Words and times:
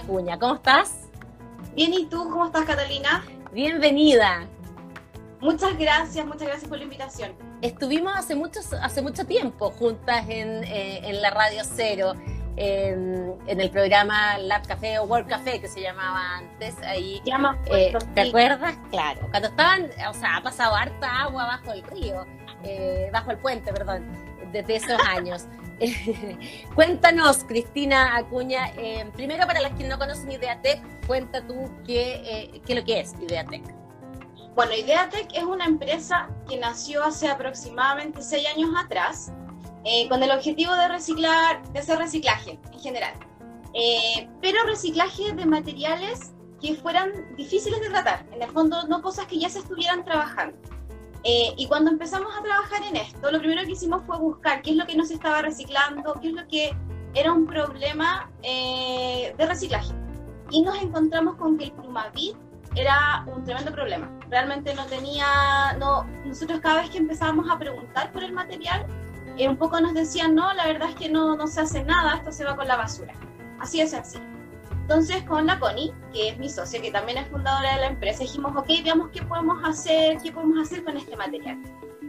Cuña. 0.00 0.38
¿Cómo 0.38 0.54
estás? 0.54 1.08
Bien, 1.74 1.92
¿y 1.92 2.06
tú? 2.06 2.28
¿Cómo 2.30 2.46
estás, 2.46 2.64
Catalina? 2.64 3.24
Bienvenida. 3.52 4.46
Muchas 5.40 5.76
gracias, 5.76 6.24
muchas 6.24 6.48
gracias 6.48 6.68
por 6.68 6.78
la 6.78 6.84
invitación. 6.84 7.32
Estuvimos 7.60 8.16
hace, 8.16 8.34
muchos, 8.34 8.72
hace 8.72 9.02
mucho 9.02 9.26
tiempo 9.26 9.70
juntas 9.70 10.24
en, 10.28 10.64
eh, 10.64 11.00
en 11.02 11.20
la 11.20 11.30
Radio 11.30 11.62
Cero, 11.64 12.14
en, 12.56 13.34
en, 13.46 13.60
el 13.60 13.70
programa 13.70 14.38
Lab 14.38 14.66
Café 14.66 14.98
o 14.98 15.04
World 15.04 15.28
Café, 15.28 15.60
que 15.60 15.68
se 15.68 15.80
llamaba 15.80 16.38
antes. 16.38 16.76
Ahí, 16.82 17.20
eh, 17.66 17.92
¿Te 18.14 18.20
acuerdas? 18.20 18.76
Claro. 18.90 19.26
Cuando 19.30 19.48
estaban, 19.48 19.90
o 20.08 20.14
sea, 20.14 20.36
ha 20.36 20.42
pasado 20.42 20.74
harta 20.74 21.22
agua 21.22 21.46
bajo 21.46 21.72
el 21.72 21.82
río, 21.82 22.24
eh, 22.62 23.10
bajo 23.12 23.32
el 23.32 23.38
puente, 23.38 23.72
perdón, 23.72 24.06
desde 24.52 24.76
esos 24.76 25.00
años. 25.08 25.46
Cuéntanos, 26.74 27.44
Cristina 27.44 28.16
Acuña, 28.16 28.72
eh, 28.76 29.10
primero 29.14 29.46
para 29.46 29.60
las 29.60 29.72
que 29.72 29.84
no 29.84 29.98
conocen 29.98 30.32
Ideatec, 30.32 31.06
cuenta 31.06 31.46
tú 31.46 31.70
qué, 31.86 32.22
eh, 32.24 32.62
qué 32.64 32.72
es 32.72 32.78
lo 32.78 32.84
que 32.84 33.00
es 33.00 33.14
Ideatec. 33.20 33.62
Bueno, 34.54 34.74
Ideatec 34.74 35.32
es 35.34 35.44
una 35.44 35.64
empresa 35.64 36.28
que 36.48 36.58
nació 36.58 37.02
hace 37.04 37.28
aproximadamente 37.28 38.22
seis 38.22 38.46
años 38.54 38.70
atrás 38.76 39.32
eh, 39.84 40.08
con 40.08 40.22
el 40.22 40.30
objetivo 40.30 40.74
de 40.74 40.88
reciclar, 40.88 41.62
de 41.72 41.80
hacer 41.80 41.98
reciclaje 41.98 42.58
en 42.72 42.78
general, 42.78 43.14
eh, 43.74 44.28
pero 44.40 44.62
reciclaje 44.64 45.32
de 45.32 45.46
materiales 45.46 46.32
que 46.60 46.74
fueran 46.74 47.34
difíciles 47.36 47.80
de 47.80 47.88
tratar, 47.88 48.26
en 48.30 48.42
el 48.42 48.50
fondo 48.50 48.86
no 48.86 49.02
cosas 49.02 49.26
que 49.26 49.38
ya 49.38 49.48
se 49.48 49.60
estuvieran 49.60 50.04
trabajando. 50.04 50.56
Eh, 51.24 51.54
y 51.56 51.66
cuando 51.66 51.90
empezamos 51.90 52.32
a 52.36 52.42
trabajar 52.42 52.82
en 52.82 52.96
esto, 52.96 53.30
lo 53.30 53.38
primero 53.38 53.62
que 53.64 53.72
hicimos 53.72 54.02
fue 54.06 54.18
buscar 54.18 54.62
qué 54.62 54.70
es 54.70 54.76
lo 54.76 54.86
que 54.86 54.96
no 54.96 55.04
se 55.04 55.14
estaba 55.14 55.42
reciclando, 55.42 56.14
qué 56.20 56.28
es 56.28 56.34
lo 56.34 56.46
que 56.48 56.76
era 57.14 57.32
un 57.32 57.46
problema 57.46 58.30
eh, 58.42 59.34
de 59.36 59.46
reciclaje. 59.46 59.92
Y 60.50 60.62
nos 60.62 60.80
encontramos 60.82 61.36
con 61.36 61.56
que 61.56 61.64
el 61.64 61.72
plumavit 61.72 62.36
era 62.74 63.24
un 63.26 63.44
tremendo 63.44 63.72
problema. 63.72 64.10
Realmente 64.30 64.74
no 64.74 64.86
tenía, 64.86 65.76
no, 65.78 66.04
nosotros 66.24 66.60
cada 66.60 66.82
vez 66.82 66.90
que 66.90 66.98
empezábamos 66.98 67.48
a 67.50 67.58
preguntar 67.58 68.12
por 68.12 68.24
el 68.24 68.32
material, 68.32 68.86
eh, 69.38 69.48
un 69.48 69.56
poco 69.56 69.80
nos 69.80 69.94
decían, 69.94 70.34
no, 70.34 70.52
la 70.54 70.66
verdad 70.66 70.90
es 70.90 70.96
que 70.96 71.08
no, 71.08 71.36
no 71.36 71.46
se 71.46 71.60
hace 71.60 71.84
nada, 71.84 72.16
esto 72.16 72.32
se 72.32 72.44
va 72.44 72.56
con 72.56 72.66
la 72.66 72.76
basura. 72.76 73.14
Así 73.60 73.80
es 73.80 73.94
así. 73.94 74.18
Entonces 74.82 75.22
con 75.22 75.46
la 75.46 75.58
Connie, 75.58 75.92
que 76.12 76.30
es 76.30 76.38
mi 76.38 76.50
socia, 76.50 76.82
que 76.82 76.90
también 76.90 77.18
es 77.18 77.28
fundadora 77.28 77.74
de 77.74 77.80
la 77.80 77.86
empresa, 77.86 78.24
dijimos, 78.24 78.52
ok, 78.56 78.66
veamos 78.84 79.10
qué 79.10 79.22
podemos 79.22 79.62
hacer, 79.64 80.18
qué 80.18 80.32
podemos 80.32 80.58
hacer 80.60 80.84
con 80.84 80.96
este 80.96 81.16
material. 81.16 81.58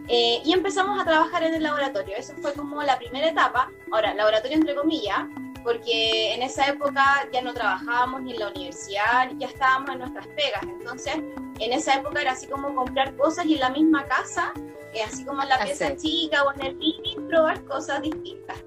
Eh, 0.10 0.42
y 0.44 0.52
empezamos 0.52 1.00
a 1.00 1.06
trabajar 1.06 1.44
en 1.44 1.54
el 1.54 1.64
laboratorio. 1.64 2.16
Eso 2.18 2.34
fue 2.42 2.54
como 2.54 2.82
la 2.84 2.98
primera 2.98 3.30
etapa. 3.30 3.70
Ahora, 3.92 4.14
laboratorio 4.14 4.58
entre 4.58 4.76
comillas, 4.76 5.24
porque 5.64 6.34
en 6.34 6.42
esa 6.42 6.68
época 6.68 7.28
ya 7.32 7.42
no 7.42 7.54
trabajábamos 7.54 8.22
ni 8.24 8.34
en 8.34 8.40
la 8.40 8.50
universidad, 8.50 9.32
ya 9.38 9.48
estábamos 9.48 9.92
en 9.92 10.00
nuestras 10.00 10.28
pegas. 10.28 10.64
Entonces, 10.64 11.16
en 11.60 11.74
esa 11.74 11.96
época 11.96 12.22
era 12.22 12.32
así 12.34 12.48
como 12.48 12.76
comprar 12.76 13.16
cosas 13.16 13.46
y 13.46 13.54
en 13.54 13.62
la 13.62 13.70
misma 13.70 14.06
casa, 14.08 14.52
eh, 14.94 15.04
así 15.04 15.24
como 15.24 15.42
en 15.44 15.50
la 15.50 15.64
pieza 15.64 15.96
chica 15.96 16.44
o 16.44 16.52
en 16.54 16.66
el 16.66 16.80
living, 16.80 17.28
probar 17.30 17.64
cosas 17.64 18.02
distintas. 18.02 18.58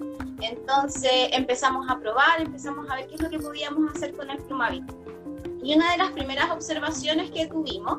Entonces 0.48 1.28
empezamos 1.32 1.88
a 1.88 1.98
probar, 1.98 2.40
empezamos 2.40 2.88
a 2.90 2.96
ver 2.96 3.06
qué 3.08 3.14
es 3.14 3.22
lo 3.22 3.30
que 3.30 3.38
podíamos 3.38 3.94
hacer 3.94 4.14
con 4.14 4.30
el 4.30 4.38
plumavit. 4.38 4.84
Y 5.62 5.74
una 5.74 5.92
de 5.92 5.98
las 5.98 6.12
primeras 6.12 6.50
observaciones 6.50 7.30
que 7.30 7.46
tuvimos 7.46 7.98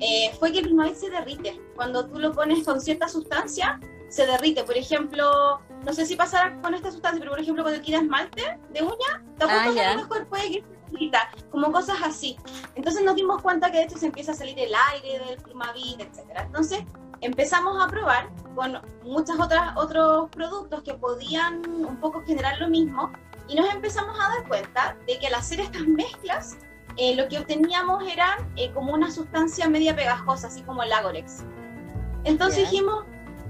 eh, 0.00 0.32
fue 0.38 0.52
que 0.52 0.60
el 0.60 0.66
plumavit 0.66 0.94
se 0.94 1.10
derrite. 1.10 1.60
Cuando 1.74 2.06
tú 2.06 2.18
lo 2.18 2.32
pones 2.32 2.64
con 2.64 2.80
cierta 2.80 3.08
sustancia, 3.08 3.80
se 4.08 4.26
derrite. 4.26 4.64
Por 4.64 4.76
ejemplo, 4.76 5.60
no 5.84 5.92
sé 5.92 6.06
si 6.06 6.16
pasará 6.16 6.60
con 6.60 6.74
esta 6.74 6.90
sustancia, 6.90 7.18
pero 7.20 7.32
por 7.32 7.40
ejemplo 7.40 7.62
cuando 7.62 7.82
queda 7.82 7.98
esmalte 7.98 8.58
de 8.72 8.82
uña, 8.82 9.24
tampoco 9.38 9.80
ah, 9.80 9.96
mejor 9.96 10.26
puede 10.28 10.50
que 10.50 10.64
como 11.50 11.72
cosas 11.72 11.98
así. 12.02 12.36
Entonces 12.74 13.02
nos 13.02 13.14
dimos 13.14 13.40
cuenta 13.42 13.70
que 13.70 13.78
de 13.78 13.84
hecho 13.84 13.98
se 13.98 14.06
empieza 14.06 14.32
a 14.32 14.34
salir 14.34 14.58
el 14.58 14.72
aire 14.92 15.24
del 15.24 15.36
plumavit, 15.38 16.00
etc. 16.00 16.18
Entonces 16.46 16.84
empezamos 17.20 17.82
a 17.82 17.88
probar 17.88 18.28
con 18.54 18.80
muchos 19.02 19.36
otros 19.76 20.30
productos 20.30 20.82
que 20.82 20.94
podían 20.94 21.62
un 21.68 21.96
poco 21.96 22.22
generar 22.24 22.58
lo 22.58 22.68
mismo 22.68 23.10
y 23.48 23.54
nos 23.54 23.72
empezamos 23.72 24.18
a 24.18 24.28
dar 24.28 24.48
cuenta 24.48 24.96
de 25.06 25.18
que 25.18 25.26
al 25.26 25.34
hacer 25.34 25.60
estas 25.60 25.82
mezclas 25.82 26.56
eh, 26.96 27.14
lo 27.16 27.28
que 27.28 27.38
obteníamos 27.38 28.02
era 28.10 28.38
eh, 28.56 28.70
como 28.72 28.92
una 28.92 29.10
sustancia 29.10 29.68
media 29.68 29.94
pegajosa, 29.94 30.48
así 30.48 30.62
como 30.62 30.82
el 30.82 30.92
Agorex. 30.92 31.44
Entonces 32.24 32.70
dijimos, 32.70 33.04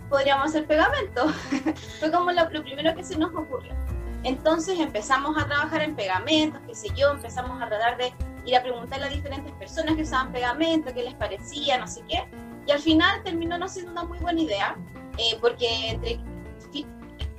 podríamos 0.09 0.47
hacer 0.47 0.67
pegamento. 0.67 1.29
Fue 2.01 2.11
como 2.11 2.31
lo, 2.31 2.49
lo, 2.51 2.63
primero 2.63 2.95
que 2.95 3.03
se 3.03 3.19
nos 3.19 3.35
ocurrió. 3.35 3.75
Entonces 4.23 4.79
empezamos 4.79 5.37
a 5.39 5.47
trabajar 5.47 5.83
en 5.83 5.97
pegamentos, 5.97 6.61
qué 6.67 6.75
sé 6.75 6.89
yo, 6.95 7.11
empezamos 7.11 7.61
a 7.61 7.69
tratar 7.69 7.97
de 7.97 8.13
ir 8.45 8.57
a 8.57 8.63
preguntarle 8.63 9.07
a 9.07 9.09
diferentes 9.09 9.53
personas 9.55 9.97
que 9.97 10.03
usaban 10.03 10.31
pegamento, 10.31 10.93
qué 10.93 11.03
les 11.03 11.15
parecía, 11.15 11.79
no 11.79 11.87
sé 11.87 12.03
qué. 12.09 12.29
Y 12.71 12.73
al 12.73 12.79
final 12.79 13.21
terminó 13.25 13.59
no 13.59 13.67
siendo 13.67 13.91
una 13.91 14.05
muy 14.05 14.19
buena 14.19 14.41
idea, 14.41 14.77
eh, 15.19 15.37
porque 15.41 15.89
entre, 15.89 16.21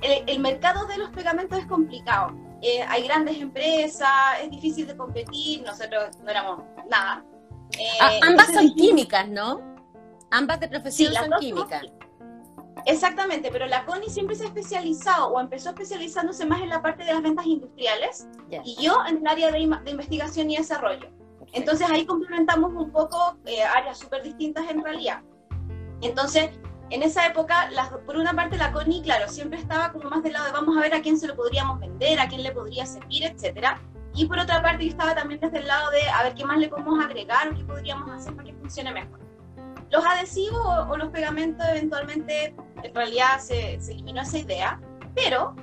el, 0.02 0.24
el, 0.26 0.40
mercado 0.40 0.84
de 0.86 0.98
los 0.98 1.08
pegamentos 1.08 1.58
es 1.58 1.64
complicado. 1.64 2.36
Eh, 2.60 2.82
hay 2.86 3.04
grandes 3.04 3.38
empresas, 3.38 4.10
es 4.42 4.50
difícil 4.50 4.86
de 4.86 4.94
competir, 4.94 5.62
nosotros 5.62 6.18
no 6.22 6.30
éramos 6.30 6.64
nada. 6.90 7.24
Eh, 7.78 8.20
ambas 8.20 8.52
son 8.52 8.74
químicas, 8.74 9.26
¿no? 9.26 9.62
Ambas 10.30 10.60
de 10.60 10.68
profesión 10.68 11.14
sí, 11.14 11.18
son 11.18 11.40
químicas. 11.40 11.82
Exactamente, 12.84 13.48
pero 13.50 13.66
la 13.66 13.86
CONI 13.86 14.10
siempre 14.10 14.36
se 14.36 14.44
ha 14.44 14.48
especializado 14.48 15.28
o 15.28 15.40
empezó 15.40 15.70
especializándose 15.70 16.44
más 16.44 16.60
en 16.60 16.68
la 16.68 16.82
parte 16.82 17.04
de 17.04 17.14
las 17.14 17.22
ventas 17.22 17.46
industriales 17.46 18.26
yes. 18.50 18.60
y 18.66 18.82
yo 18.82 18.98
en 19.08 19.16
el 19.16 19.26
área 19.26 19.50
de, 19.50 19.66
de 19.82 19.90
investigación 19.90 20.50
y 20.50 20.58
desarrollo. 20.58 21.21
Entonces 21.52 21.88
ahí 21.90 22.06
complementamos 22.06 22.72
un 22.74 22.90
poco 22.90 23.36
eh, 23.44 23.62
áreas 23.62 23.98
súper 23.98 24.22
distintas 24.22 24.68
en 24.70 24.82
realidad. 24.82 25.22
Entonces, 26.00 26.50
en 26.90 27.02
esa 27.02 27.26
época, 27.26 27.70
las, 27.70 27.88
por 27.88 28.16
una 28.16 28.34
parte 28.34 28.58
la 28.58 28.72
CONI, 28.72 29.02
claro, 29.02 29.28
siempre 29.28 29.58
estaba 29.58 29.92
como 29.92 30.10
más 30.10 30.22
del 30.22 30.34
lado 30.34 30.46
de 30.46 30.52
vamos 30.52 30.76
a 30.76 30.80
ver 30.80 30.94
a 30.94 31.00
quién 31.00 31.18
se 31.18 31.26
lo 31.26 31.36
podríamos 31.36 31.80
vender, 31.80 32.20
a 32.20 32.28
quién 32.28 32.42
le 32.42 32.52
podría 32.52 32.84
servir, 32.84 33.24
etcétera. 33.24 33.80
Y 34.14 34.26
por 34.26 34.38
otra 34.38 34.60
parte, 34.60 34.84
yo 34.84 34.90
estaba 34.90 35.14
también 35.14 35.40
desde 35.40 35.58
el 35.58 35.66
lado 35.66 35.90
de 35.90 36.02
a 36.10 36.22
ver 36.24 36.34
qué 36.34 36.44
más 36.44 36.58
le 36.58 36.68
podemos 36.68 37.02
agregar 37.02 37.48
o 37.48 37.54
qué 37.56 37.64
podríamos 37.64 38.10
hacer 38.10 38.34
para 38.34 38.48
que 38.48 38.54
funcione 38.54 38.92
mejor. 38.92 39.20
Los 39.90 40.04
adhesivos 40.04 40.60
o, 40.60 40.90
o 40.90 40.96
los 40.96 41.08
pegamentos 41.10 41.66
eventualmente, 41.66 42.54
en 42.82 42.94
realidad 42.94 43.38
se, 43.38 43.80
se 43.80 43.92
eliminó 43.92 44.22
esa 44.22 44.38
idea, 44.38 44.80
pero 45.14 45.54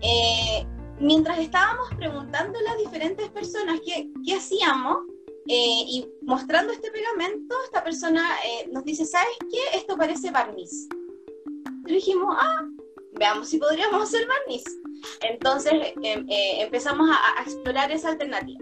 eh, 0.00 0.66
mientras 0.98 1.38
estábamos 1.38 1.88
preguntando 1.96 2.58
a 2.58 2.62
las 2.62 2.78
diferentes 2.78 3.28
personas 3.30 3.80
qué, 3.84 4.08
qué 4.24 4.36
hacíamos, 4.36 4.98
eh, 5.48 5.84
y 5.86 6.08
mostrando 6.22 6.72
este 6.72 6.90
pegamento, 6.90 7.54
esta 7.64 7.82
persona 7.82 8.22
eh, 8.44 8.68
nos 8.70 8.84
dice, 8.84 9.04
¿sabes 9.04 9.36
qué? 9.50 9.76
Esto 9.76 9.96
parece 9.96 10.30
barniz. 10.30 10.88
Y 11.86 11.94
dijimos, 11.94 12.36
ah, 12.38 12.64
veamos 13.12 13.48
si 13.48 13.58
podríamos 13.58 14.02
hacer 14.02 14.26
barniz. 14.26 14.64
Entonces 15.20 15.72
eh, 16.02 16.62
empezamos 16.62 17.10
a, 17.10 17.40
a, 17.40 17.42
explorar 17.42 17.90
esa 17.90 18.10
alternativa. 18.10 18.60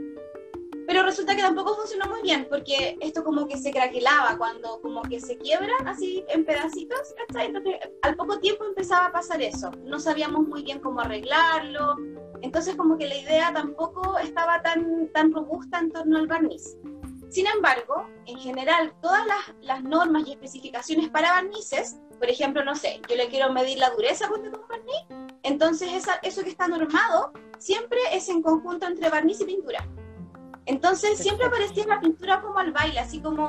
Pero 0.86 1.04
resulta 1.04 1.36
que 1.36 1.42
tampoco 1.42 1.76
funcionó 1.76 2.06
muy 2.06 2.22
bien, 2.22 2.48
porque 2.50 2.96
esto 3.00 3.22
como 3.22 3.46
que 3.46 3.58
se 3.58 3.70
craquelaba, 3.70 4.36
cuando 4.38 4.80
como 4.80 5.02
que 5.02 5.20
se 5.20 5.38
quiebra 5.38 5.72
así 5.86 6.24
en 6.28 6.44
pedacitos, 6.44 7.14
¿cachai? 7.16 7.46
Entonces 7.46 7.76
al 8.02 8.16
poco 8.16 8.40
tiempo 8.40 8.64
empezaba 8.64 9.06
a 9.06 9.12
pasar 9.12 9.40
eso. 9.40 9.70
No 9.84 10.00
sabíamos 10.00 10.48
muy 10.48 10.62
bien 10.64 10.80
cómo 10.80 11.00
arreglarlo, 11.00 11.94
entonces 12.42 12.76
como 12.76 12.96
que 12.98 13.08
la 13.08 13.16
idea 13.16 13.52
tampoco 13.52 14.18
estaba 14.18 14.62
tan, 14.62 15.08
tan 15.12 15.32
robusta 15.32 15.78
en 15.78 15.90
torno 15.90 16.18
al 16.18 16.26
barniz. 16.26 16.76
Sin 17.28 17.46
embargo, 17.46 18.06
en 18.26 18.38
general, 18.38 18.92
todas 19.00 19.24
las, 19.26 19.54
las 19.62 19.82
normas 19.82 20.26
y 20.26 20.32
especificaciones 20.32 21.08
para 21.10 21.32
barnices, 21.32 21.96
por 22.18 22.28
ejemplo, 22.28 22.64
no 22.64 22.74
sé, 22.74 23.00
yo 23.08 23.16
le 23.16 23.28
quiero 23.28 23.52
medir 23.52 23.78
la 23.78 23.90
dureza 23.90 24.28
con 24.28 24.40
un 24.40 24.50
barniz, 24.50 25.30
entonces 25.42 25.92
esa, 25.92 26.14
eso 26.22 26.42
que 26.42 26.50
está 26.50 26.68
normado 26.68 27.32
siempre 27.58 27.98
es 28.12 28.28
en 28.28 28.42
conjunto 28.42 28.86
entre 28.86 29.08
barniz 29.10 29.40
y 29.40 29.44
pintura. 29.44 29.86
Entonces 30.66 31.18
siempre 31.18 31.46
aparecía 31.46 31.86
la 31.86 32.00
pintura 32.00 32.40
como 32.40 32.58
al 32.58 32.72
baile, 32.72 33.00
así 33.00 33.20
como... 33.20 33.48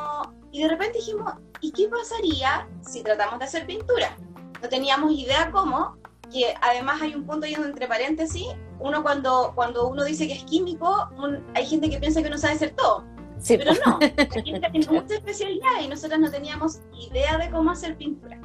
Y 0.51 0.63
de 0.63 0.69
repente 0.69 0.97
dijimos, 0.97 1.33
¿y 1.59 1.71
qué 1.71 1.87
pasaría 1.87 2.67
si 2.81 3.03
tratamos 3.03 3.39
de 3.39 3.45
hacer 3.45 3.65
pintura? 3.65 4.17
No 4.61 4.69
teníamos 4.69 5.11
idea 5.11 5.49
cómo, 5.51 5.97
que 6.31 6.53
además 6.61 7.01
hay 7.01 7.13
un 7.15 7.25
punto 7.25 7.45
ahí 7.45 7.53
entre 7.53 7.87
paréntesis, 7.87 8.47
uno 8.79 9.03
cuando, 9.03 9.51
cuando 9.53 9.87
uno 9.87 10.03
dice 10.03 10.27
que 10.27 10.33
es 10.33 10.43
químico, 10.45 11.09
un, 11.17 11.45
hay 11.53 11.65
gente 11.65 11.89
que 11.89 11.99
piensa 11.99 12.21
que 12.21 12.27
uno 12.27 12.37
sabe 12.37 12.53
hacer 12.55 12.71
todo. 12.71 13.05
Sí, 13.39 13.57
pero 13.57 13.71
no, 13.85 13.99
hay 14.01 14.43
gente 14.43 14.61
que 14.61 14.69
tiene 14.69 14.87
mucha 14.87 15.15
especialidad 15.15 15.81
y 15.83 15.87
nosotros 15.87 16.19
no 16.19 16.29
teníamos 16.29 16.79
idea 16.93 17.37
de 17.37 17.49
cómo 17.49 17.71
hacer 17.71 17.97
pintura. 17.97 18.39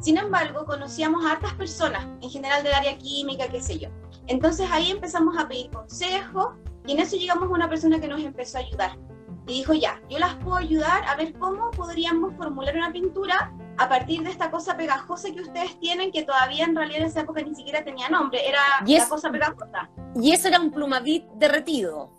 Sin 0.00 0.18
embargo, 0.18 0.64
conocíamos 0.66 1.24
a 1.24 1.32
hartas 1.32 1.54
personas, 1.54 2.06
en 2.20 2.28
general 2.28 2.62
del 2.62 2.74
área 2.74 2.98
química, 2.98 3.48
qué 3.48 3.60
sé 3.60 3.78
yo. 3.78 3.88
Entonces 4.26 4.68
ahí 4.70 4.90
empezamos 4.90 5.38
a 5.38 5.48
pedir 5.48 5.70
consejos 5.70 6.54
y 6.86 6.92
en 6.92 7.00
eso 7.00 7.16
llegamos 7.16 7.44
a 7.44 7.52
una 7.52 7.68
persona 7.68 8.00
que 8.00 8.08
nos 8.08 8.20
empezó 8.20 8.58
a 8.58 8.60
ayudar. 8.62 8.98
Y 9.46 9.54
dijo, 9.54 9.72
ya, 9.72 10.00
yo 10.08 10.18
las 10.18 10.34
puedo 10.36 10.56
ayudar 10.56 11.04
a 11.04 11.16
ver 11.16 11.32
cómo 11.34 11.70
podríamos 11.70 12.34
formular 12.36 12.76
una 12.76 12.92
pintura 12.92 13.52
a 13.78 13.88
partir 13.88 14.22
de 14.22 14.30
esta 14.30 14.50
cosa 14.50 14.76
pegajosa 14.76 15.32
que 15.32 15.40
ustedes 15.40 15.78
tienen, 15.80 16.12
que 16.12 16.22
todavía 16.22 16.64
en 16.64 16.76
realidad 16.76 17.02
en 17.02 17.06
esa 17.06 17.20
época 17.20 17.42
ni 17.42 17.54
siquiera 17.54 17.84
tenía 17.84 18.08
nombre, 18.08 18.46
era 18.46 18.60
la 18.84 19.08
cosa 19.08 19.30
pegajosa. 19.30 19.90
Y 20.14 20.32
eso 20.32 20.48
era 20.48 20.60
un 20.60 20.70
plumavit 20.70 21.26
derretido. 21.34 22.12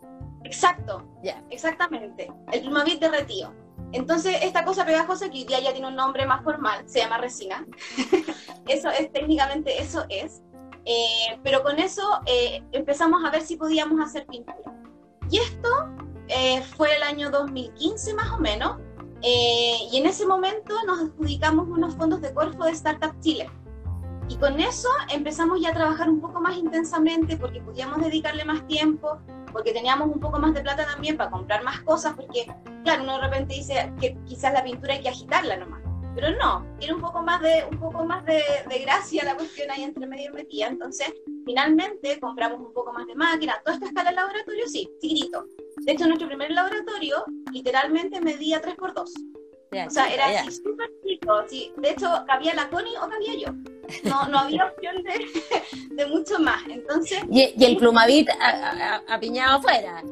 Exacto, 0.43 1.07
exactamente. 1.49 2.31
El 2.51 2.61
plumavit 2.61 2.99
derretido. 2.99 3.53
Entonces, 3.91 4.37
esta 4.41 4.65
cosa 4.65 4.85
pegajosa 4.85 5.29
que 5.29 5.39
hoy 5.39 5.43
día 5.45 5.59
ya 5.59 5.71
tiene 5.71 5.87
un 5.87 5.95
nombre 5.95 6.25
más 6.25 6.43
formal, 6.43 6.83
se 6.87 6.99
llama 6.99 7.19
resina. 7.19 7.65
eso 8.67 8.89
es 8.89 9.11
técnicamente, 9.11 9.79
eso 9.81 10.05
es. 10.09 10.41
Eh, 10.85 11.39
pero 11.43 11.63
con 11.63 11.79
eso 11.79 12.01
eh, 12.25 12.63
empezamos 12.71 13.23
a 13.23 13.29
ver 13.29 13.43
si 13.43 13.55
podíamos 13.55 14.03
hacer 14.03 14.25
pintura. 14.25 14.73
Y 15.29 15.37
esto 15.37 15.69
eh, 16.27 16.61
fue 16.75 16.95
el 16.95 17.03
año 17.03 17.29
2015 17.29 18.13
más 18.15 18.31
o 18.31 18.39
menos, 18.39 18.77
y 19.23 19.97
en 19.97 20.05
ese 20.05 20.25
momento 20.25 20.75
nos 20.85 20.99
adjudicamos 20.99 21.67
unos 21.67 21.95
fondos 21.95 22.21
de 22.21 22.33
Corfo 22.33 22.65
de 22.65 22.71
Startup 22.71 23.17
Chile. 23.21 23.49
Y 24.29 24.37
con 24.37 24.59
eso 24.59 24.89
empezamos 25.13 25.61
ya 25.61 25.69
a 25.69 25.73
trabajar 25.73 26.09
un 26.09 26.21
poco 26.21 26.41
más 26.41 26.57
intensamente 26.57 27.37
porque 27.37 27.61
podíamos 27.61 28.01
dedicarle 28.01 28.45
más 28.45 28.65
tiempo, 28.67 29.19
porque 29.51 29.73
teníamos 29.73 30.07
un 30.07 30.19
poco 30.19 30.39
más 30.39 30.53
de 30.53 30.61
plata 30.61 30.85
también 30.85 31.17
para 31.17 31.29
comprar 31.29 31.63
más 31.63 31.81
cosas, 31.81 32.13
porque 32.15 32.47
claro, 32.83 33.03
uno 33.03 33.17
de 33.17 33.21
repente 33.21 33.53
dice 33.55 33.93
que 33.99 34.17
quizás 34.25 34.53
la 34.53 34.63
pintura 34.63 34.93
hay 34.93 35.01
que 35.01 35.09
agitarla 35.09 35.57
nomás, 35.57 35.81
pero 36.15 36.31
no, 36.37 36.65
tiene 36.79 36.95
un 36.95 37.01
poco 37.01 37.21
más 37.21 37.41
de, 37.41 37.65
un 37.69 37.79
poco 37.79 38.05
más 38.05 38.25
de, 38.25 38.41
gracia 38.83 39.23
la 39.23 39.35
cuestión 39.35 39.69
ahí 39.71 39.83
entre 39.83 40.07
medio 40.07 40.33
metida, 40.33 40.67
entonces 40.67 41.13
finalmente 41.45 42.19
compramos 42.19 42.59
un 42.59 42.73
poco 42.73 42.91
más 42.93 43.05
de 43.07 43.15
máquina, 43.15 43.61
todo 43.63 43.75
esto 43.75 43.85
escala 43.85 44.09
el 44.09 44.15
laboratorio, 44.15 44.67
sí, 44.67 44.89
chiquitito. 44.99 45.45
De 45.85 45.91
hecho, 45.91 46.05
nuestro 46.07 46.27
primer 46.27 46.51
laboratorio 46.51 47.23
literalmente 47.51 48.21
medía 48.21 48.61
3x2. 48.61 48.99
o 49.87 49.89
sea, 49.89 50.13
era 50.13 50.27
así 50.27 50.51
súper 50.51 50.89
chico. 51.05 51.43
Sí. 51.47 51.73
De 51.77 51.91
hecho, 51.91 52.07
cabía 52.27 52.53
la 52.53 52.69
Connie 52.69 52.95
o 52.97 53.09
cabía 53.09 53.35
yo. 53.35 53.53
No, 54.03 54.27
no 54.29 54.39
había 54.39 54.65
opción 54.71 55.03
de, 55.03 55.95
de 55.95 56.05
mucho 56.07 56.39
más. 56.39 56.61
Entonces, 56.69 57.19
¿Y, 57.29 57.53
y 57.57 57.65
el 57.65 57.77
plumavit 57.77 58.29
apiñado 59.07 59.57
afuera? 59.57 60.03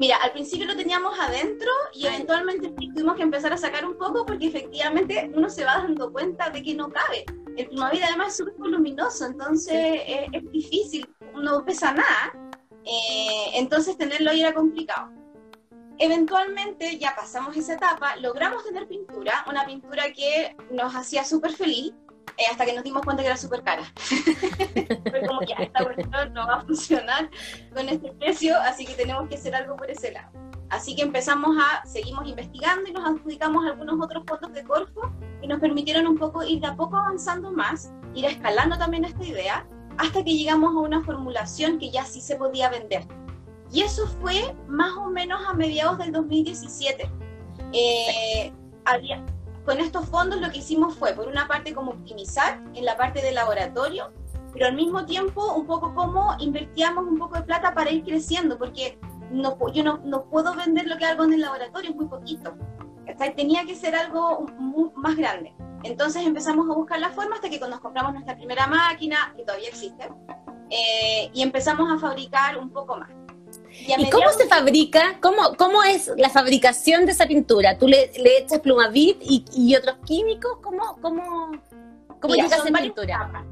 Mira, 0.00 0.16
al 0.16 0.32
principio 0.32 0.66
lo 0.66 0.76
teníamos 0.76 1.18
adentro 1.20 1.70
y 1.92 2.06
eventualmente 2.06 2.68
tuvimos 2.70 3.14
que 3.14 3.22
empezar 3.22 3.52
a 3.52 3.56
sacar 3.56 3.86
un 3.86 3.96
poco 3.96 4.26
porque 4.26 4.48
efectivamente 4.48 5.30
uno 5.32 5.48
se 5.48 5.64
va 5.64 5.76
dando 5.78 6.12
cuenta 6.12 6.50
de 6.50 6.62
que 6.62 6.74
no 6.74 6.90
cabe. 6.90 7.24
El 7.56 7.68
plumavit 7.68 8.02
además 8.02 8.28
es 8.28 8.36
súper 8.38 8.54
voluminoso, 8.54 9.26
entonces 9.26 10.02
es, 10.32 10.50
difícil, 10.50 11.08
no 11.40 11.64
pesa 11.64 11.92
nada, 11.92 12.32
eh, 12.84 13.50
entonces 13.54 13.96
tenerlo 13.96 14.30
ahí 14.30 14.40
era 14.40 14.54
complicado. 14.54 15.10
Eventualmente 15.98 16.98
ya 16.98 17.14
pasamos 17.14 17.56
esa 17.56 17.74
etapa, 17.74 18.16
logramos 18.16 18.64
tener 18.64 18.88
pintura, 18.88 19.44
una 19.48 19.64
pintura 19.64 20.12
que 20.12 20.56
nos 20.70 20.94
hacía 20.94 21.24
súper 21.24 21.52
feliz, 21.52 21.92
eh, 22.36 22.44
hasta 22.50 22.66
que 22.66 22.72
nos 22.72 22.82
dimos 22.82 23.02
cuenta 23.02 23.22
que 23.22 23.28
era 23.28 23.36
súper 23.36 23.62
cara. 23.62 23.84
Fue 25.10 25.26
como 25.26 25.40
que 25.40 25.54
esta 25.58 25.84
cuestión 25.84 26.32
no 26.32 26.46
va 26.46 26.54
a 26.54 26.64
funcionar 26.64 27.30
con 27.72 27.88
este 27.88 28.12
precio, 28.12 28.56
así 28.60 28.84
que 28.84 28.94
tenemos 28.94 29.28
que 29.28 29.36
hacer 29.36 29.54
algo 29.54 29.76
por 29.76 29.88
ese 29.88 30.10
lado. 30.10 30.32
Así 30.70 30.96
que 30.96 31.02
empezamos 31.02 31.56
a, 31.56 31.86
seguimos 31.86 32.26
investigando 32.26 32.90
y 32.90 32.92
nos 32.92 33.04
adjudicamos 33.04 33.64
algunos 33.64 34.02
otros 34.02 34.24
fondos 34.26 34.52
de 34.52 34.64
Corfo 34.64 35.12
y 35.40 35.46
nos 35.46 35.60
permitieron 35.60 36.08
un 36.08 36.18
poco 36.18 36.42
ir 36.42 36.60
de 36.60 36.66
a 36.66 36.74
poco 36.74 36.96
avanzando 36.96 37.52
más, 37.52 37.92
ir 38.14 38.24
escalando 38.24 38.76
también 38.76 39.04
esta 39.04 39.24
idea, 39.24 39.68
hasta 39.98 40.24
que 40.24 40.36
llegamos 40.36 40.74
a 40.74 40.78
una 40.78 41.02
formulación 41.02 41.78
que 41.78 41.90
ya 41.90 42.04
sí 42.04 42.20
se 42.20 42.36
podía 42.36 42.70
vender. 42.70 43.06
Y 43.72 43.82
eso 43.82 44.06
fue 44.20 44.54
más 44.68 44.92
o 44.96 45.10
menos 45.10 45.40
a 45.48 45.54
mediados 45.54 45.98
del 45.98 46.12
2017. 46.12 47.10
Eh, 47.72 48.52
había, 48.84 49.24
con 49.64 49.80
estos 49.80 50.06
fondos 50.08 50.40
lo 50.40 50.50
que 50.50 50.58
hicimos 50.58 50.94
fue, 50.96 51.12
por 51.12 51.26
una 51.26 51.48
parte, 51.48 51.74
como 51.74 51.92
optimizar 51.92 52.62
en 52.74 52.84
la 52.84 52.96
parte 52.96 53.22
de 53.22 53.32
laboratorio, 53.32 54.12
pero 54.52 54.66
al 54.66 54.74
mismo 54.74 55.04
tiempo 55.04 55.54
un 55.54 55.66
poco 55.66 55.94
como 55.94 56.36
invertíamos 56.38 57.04
un 57.04 57.18
poco 57.18 57.36
de 57.36 57.42
plata 57.42 57.74
para 57.74 57.90
ir 57.90 58.04
creciendo, 58.04 58.56
porque 58.58 58.98
no, 59.30 59.56
yo 59.72 59.82
no, 59.82 59.98
no 60.04 60.24
puedo 60.26 60.54
vender 60.54 60.86
lo 60.86 60.96
que 60.96 61.06
hago 61.06 61.24
en 61.24 61.32
el 61.32 61.40
laboratorio, 61.40 61.90
es 61.90 61.96
muy 61.96 62.06
poquito. 62.06 62.54
Tenía 63.36 63.64
que 63.64 63.74
ser 63.74 63.94
algo 63.94 64.46
más 64.96 65.16
grande. 65.16 65.54
Entonces 65.82 66.26
empezamos 66.26 66.68
a 66.70 66.74
buscar 66.74 66.98
la 66.98 67.10
forma 67.10 67.36
hasta 67.36 67.50
que 67.50 67.58
nos 67.58 67.80
compramos 67.80 68.14
nuestra 68.14 68.36
primera 68.36 68.66
máquina, 68.66 69.34
que 69.36 69.42
todavía 69.42 69.68
existe, 69.68 70.08
eh, 70.70 71.30
y 71.32 71.42
empezamos 71.42 71.92
a 71.92 71.98
fabricar 71.98 72.56
un 72.56 72.70
poco 72.70 72.96
más. 72.96 73.10
¿Y, 73.70 74.10
cómo 74.10 74.30
se 74.30 74.46
fabrica? 74.46 75.18
¿Cómo, 75.20 75.54
¿Cómo 75.56 75.82
es 75.82 76.10
la 76.16 76.30
fabricación 76.30 77.06
de 77.06 77.12
esa 77.12 77.26
pintura? 77.26 77.76
¿Tú 77.78 77.86
le, 77.86 78.10
le 78.16 78.38
echas 78.38 78.60
plumavit 78.60 79.18
y, 79.20 79.44
y, 79.54 79.76
otros 79.76 79.96
químicos? 80.06 80.58
¿Cómo, 80.62 80.96
cómo, 81.00 81.50
cómo 82.20 82.34
llega 82.34 82.56
esa 82.56 82.64
pintura? 82.64 83.44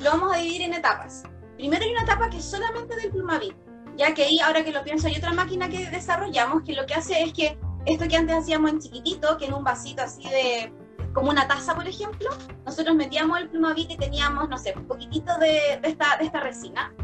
Lo 0.00 0.10
vamos 0.10 0.34
a 0.34 0.38
dividir 0.38 0.62
en 0.62 0.74
etapas. 0.74 1.24
Primero 1.56 1.84
hay 1.84 1.90
una 1.90 2.02
etapa 2.02 2.28
que 2.30 2.38
es 2.38 2.44
solamente 2.44 2.94
del 2.96 3.10
plumavit, 3.10 3.54
ya 3.96 4.14
que 4.14 4.24
ahí, 4.24 4.38
ahora 4.40 4.64
que 4.64 4.72
lo 4.72 4.84
pienso, 4.84 5.08
hay 5.08 5.16
otra 5.16 5.32
máquina 5.32 5.68
que 5.68 5.88
desarrollamos 5.90 6.62
que 6.62 6.74
lo 6.74 6.86
que 6.86 6.94
hace 6.94 7.22
es 7.22 7.32
que 7.32 7.58
esto 7.86 8.08
que 8.08 8.16
antes 8.16 8.36
hacíamos 8.36 8.70
en 8.70 8.80
chiquitito, 8.80 9.36
que 9.38 9.46
en 9.46 9.54
un 9.54 9.64
vasito 9.64 10.02
así 10.02 10.22
de 10.28 10.72
como 11.12 11.30
una 11.30 11.48
taza, 11.48 11.74
por 11.74 11.88
ejemplo, 11.88 12.28
nosotros 12.64 12.94
metíamos 12.94 13.40
el 13.40 13.48
plumavit 13.48 13.90
y 13.90 13.96
teníamos, 13.96 14.48
no 14.48 14.58
sé, 14.58 14.74
un 14.76 14.86
poquitito 14.86 15.36
de, 15.38 15.80
de, 15.82 15.88
esta, 15.88 16.16
de 16.18 16.26
esta 16.26 16.40
resina. 16.40 16.94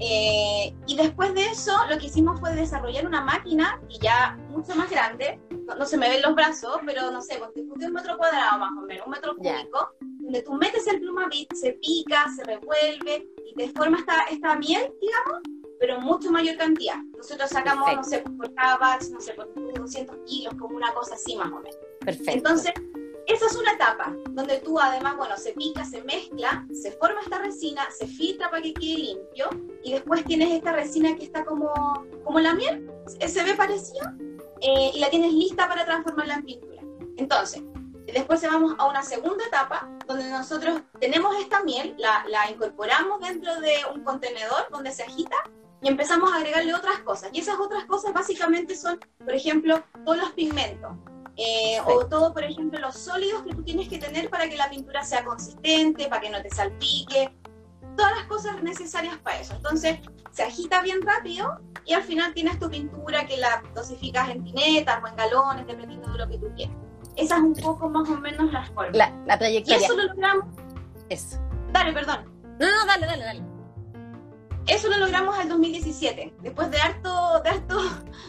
Eh, 0.00 0.74
y 0.86 0.96
después 0.96 1.32
de 1.34 1.46
eso, 1.46 1.72
lo 1.88 1.96
que 1.96 2.06
hicimos 2.06 2.40
fue 2.40 2.54
desarrollar 2.56 3.06
una 3.06 3.20
máquina 3.20 3.80
y 3.88 4.00
ya 4.00 4.36
mucho 4.48 4.74
más 4.74 4.90
grande, 4.90 5.40
no, 5.78 5.86
se 5.86 5.96
me 5.96 6.08
ven 6.08 6.22
los 6.22 6.34
brazos, 6.34 6.80
pero 6.84 7.12
no 7.12 7.20
sé, 7.20 7.40
de 7.54 7.86
un 7.86 7.92
metro 7.92 8.18
cuadrado 8.18 8.58
más 8.58 8.72
o 8.76 8.80
menos, 8.86 9.06
un 9.06 9.12
metro 9.12 9.36
cúbico, 9.36 9.90
donde 10.00 10.42
tú 10.42 10.54
metes 10.54 10.88
el 10.88 11.00
plumavit, 11.00 11.52
se 11.54 11.74
pica, 11.74 12.26
se 12.34 12.42
revuelve 12.42 13.28
y 13.46 13.54
te 13.54 13.68
forma 13.70 13.98
esta, 13.98 14.24
esta 14.24 14.56
miel, 14.56 14.92
digamos, 15.00 15.42
pero 15.82 15.96
en 15.96 16.04
mucho 16.04 16.30
mayor 16.30 16.56
cantidad. 16.56 16.94
Nosotros 17.16 17.50
sacamos, 17.50 17.92
no 17.92 18.04
sé, 18.04 18.20
por 18.20 18.54
cada 18.54 18.76
batch, 18.76 19.08
no 19.08 19.20
sé, 19.20 19.32
por 19.32 19.52
200 19.52 20.16
kilos, 20.28 20.54
como 20.54 20.76
una 20.76 20.94
cosa 20.94 21.16
así 21.16 21.34
más 21.34 21.48
o 21.48 21.56
menos. 21.56 21.76
Perfecto. 21.98 22.30
Entonces, 22.30 22.72
esa 23.26 23.46
es 23.46 23.56
una 23.56 23.72
etapa 23.72 24.14
donde 24.30 24.60
tú 24.60 24.78
además, 24.78 25.16
bueno, 25.16 25.36
se 25.36 25.52
pica, 25.54 25.84
se 25.84 26.04
mezcla, 26.04 26.64
se 26.72 26.92
forma 26.92 27.20
esta 27.20 27.38
resina, 27.38 27.82
se 27.90 28.06
filtra 28.06 28.48
para 28.48 28.62
que 28.62 28.74
quede 28.74 28.96
limpio 28.96 29.48
y 29.82 29.94
después 29.94 30.24
tienes 30.24 30.52
esta 30.52 30.70
resina 30.70 31.16
que 31.16 31.24
está 31.24 31.44
como, 31.44 31.72
como 32.22 32.38
la 32.38 32.54
miel, 32.54 32.88
se 33.18 33.42
ve 33.42 33.54
parecido 33.54 34.08
eh, 34.60 34.92
y 34.94 35.00
la 35.00 35.10
tienes 35.10 35.32
lista 35.32 35.68
para 35.68 35.84
transformarla 35.84 36.34
en 36.34 36.44
pintura. 36.44 36.82
Entonces, 37.16 37.60
después 38.06 38.40
vamos 38.42 38.76
a 38.78 38.86
una 38.86 39.02
segunda 39.02 39.44
etapa 39.46 39.90
donde 40.06 40.30
nosotros 40.30 40.80
tenemos 41.00 41.34
esta 41.40 41.64
miel, 41.64 41.96
la, 41.98 42.24
la 42.28 42.48
incorporamos 42.52 43.18
dentro 43.18 43.60
de 43.60 43.78
un 43.92 44.04
contenedor 44.04 44.68
donde 44.70 44.92
se 44.92 45.02
agita 45.02 45.34
y 45.82 45.88
empezamos 45.88 46.32
a 46.32 46.36
agregarle 46.36 46.74
otras 46.74 47.00
cosas. 47.00 47.30
Y 47.32 47.40
esas 47.40 47.58
otras 47.58 47.84
cosas 47.84 48.12
básicamente 48.12 48.76
son, 48.76 49.00
por 49.18 49.34
ejemplo, 49.34 49.82
todos 50.04 50.18
los 50.18 50.30
pigmentos 50.32 50.92
eh, 51.36 51.80
o 51.86 52.06
todo, 52.06 52.32
por 52.32 52.44
ejemplo, 52.44 52.78
los 52.78 52.96
sólidos 52.96 53.42
que 53.42 53.54
tú 53.54 53.62
tienes 53.62 53.88
que 53.88 53.98
tener 53.98 54.30
para 54.30 54.48
que 54.48 54.56
la 54.56 54.70
pintura 54.70 55.04
sea 55.04 55.24
consistente, 55.24 56.08
para 56.08 56.20
que 56.20 56.30
no 56.30 56.40
te 56.42 56.50
salpique, 56.50 57.34
todas 57.96 58.16
las 58.16 58.26
cosas 58.26 58.62
necesarias 58.62 59.16
para 59.18 59.40
eso. 59.40 59.54
Entonces, 59.54 59.98
se 60.30 60.42
agita 60.42 60.82
bien 60.82 61.02
rápido 61.02 61.60
y 61.84 61.94
al 61.94 62.02
final 62.02 62.32
tienes 62.32 62.58
tu 62.58 62.70
pintura 62.70 63.26
que 63.26 63.36
la 63.38 63.62
dosificas 63.74 64.28
en 64.30 64.44
tinetas 64.44 65.02
o 65.02 65.08
en 65.08 65.16
galones, 65.16 65.66
dependiendo 65.66 66.12
de 66.12 66.18
lo 66.18 66.28
que 66.28 66.38
tú 66.38 66.46
quieras. 66.54 66.76
Esa 67.16 67.36
es 67.36 67.42
un 67.42 67.54
poco 67.54 67.88
más 67.88 68.08
o 68.08 68.16
menos 68.16 68.52
la 68.52 68.64
forma. 68.66 68.90
La, 68.92 69.12
la 69.26 69.38
trayectoria. 69.38 69.80
Y 69.80 69.84
eso 69.84 69.96
lo 69.96 70.04
logramos. 70.04 70.46
Eso. 71.08 71.38
Dale, 71.72 71.92
perdón. 71.92 72.24
No, 72.58 72.70
no, 72.70 72.86
dale, 72.86 73.06
dale, 73.06 73.24
dale. 73.24 73.51
Eso 74.66 74.88
lo 74.88 74.98
logramos 74.98 75.38
en 75.40 75.48
2017. 75.48 76.34
Después 76.40 76.70
de 76.70 76.78
harto, 76.78 77.40
de 77.42 77.50
harto, 77.50 77.80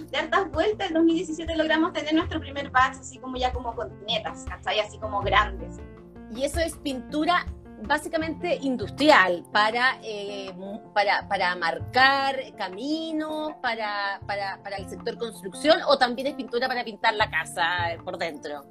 de 0.10 0.18
hartas 0.18 0.52
vueltas, 0.52 0.88
en 0.88 0.96
2017 0.96 1.56
logramos 1.56 1.94
tener 1.94 2.13
nuestro 2.13 2.40
primer 2.40 2.70
batch 2.72 2.98
así 3.00 3.20
como 3.20 3.38
ya 3.38 3.54
como 3.54 3.75
continetas, 3.75 4.46
¿cachai? 4.48 4.80
Así 4.80 4.98
como 4.98 5.22
grandes. 5.22 5.78
Y 6.36 6.44
eso 6.44 6.60
es 6.60 6.75
pintura 6.78 7.46
básicamente 7.84 8.58
industrial 8.62 9.46
para, 9.52 10.00
eh, 10.02 10.54
para, 10.94 11.28
para, 11.28 11.56
marcar 11.56 12.38
camino, 12.58 13.58
para, 13.62 14.20
para, 14.25 14.62
para, 14.63 14.78
el 14.78 14.90
sector 14.90 15.18
construcción 15.18 15.80
o 15.88 15.98
también 15.98 16.28
es 16.28 16.36
pintura 16.36 16.68
para 16.68 16.84
pintar 16.84 17.13
la 17.13 17.30
casa 17.30 17.63
por 18.04 18.18
dentro? 18.18 18.66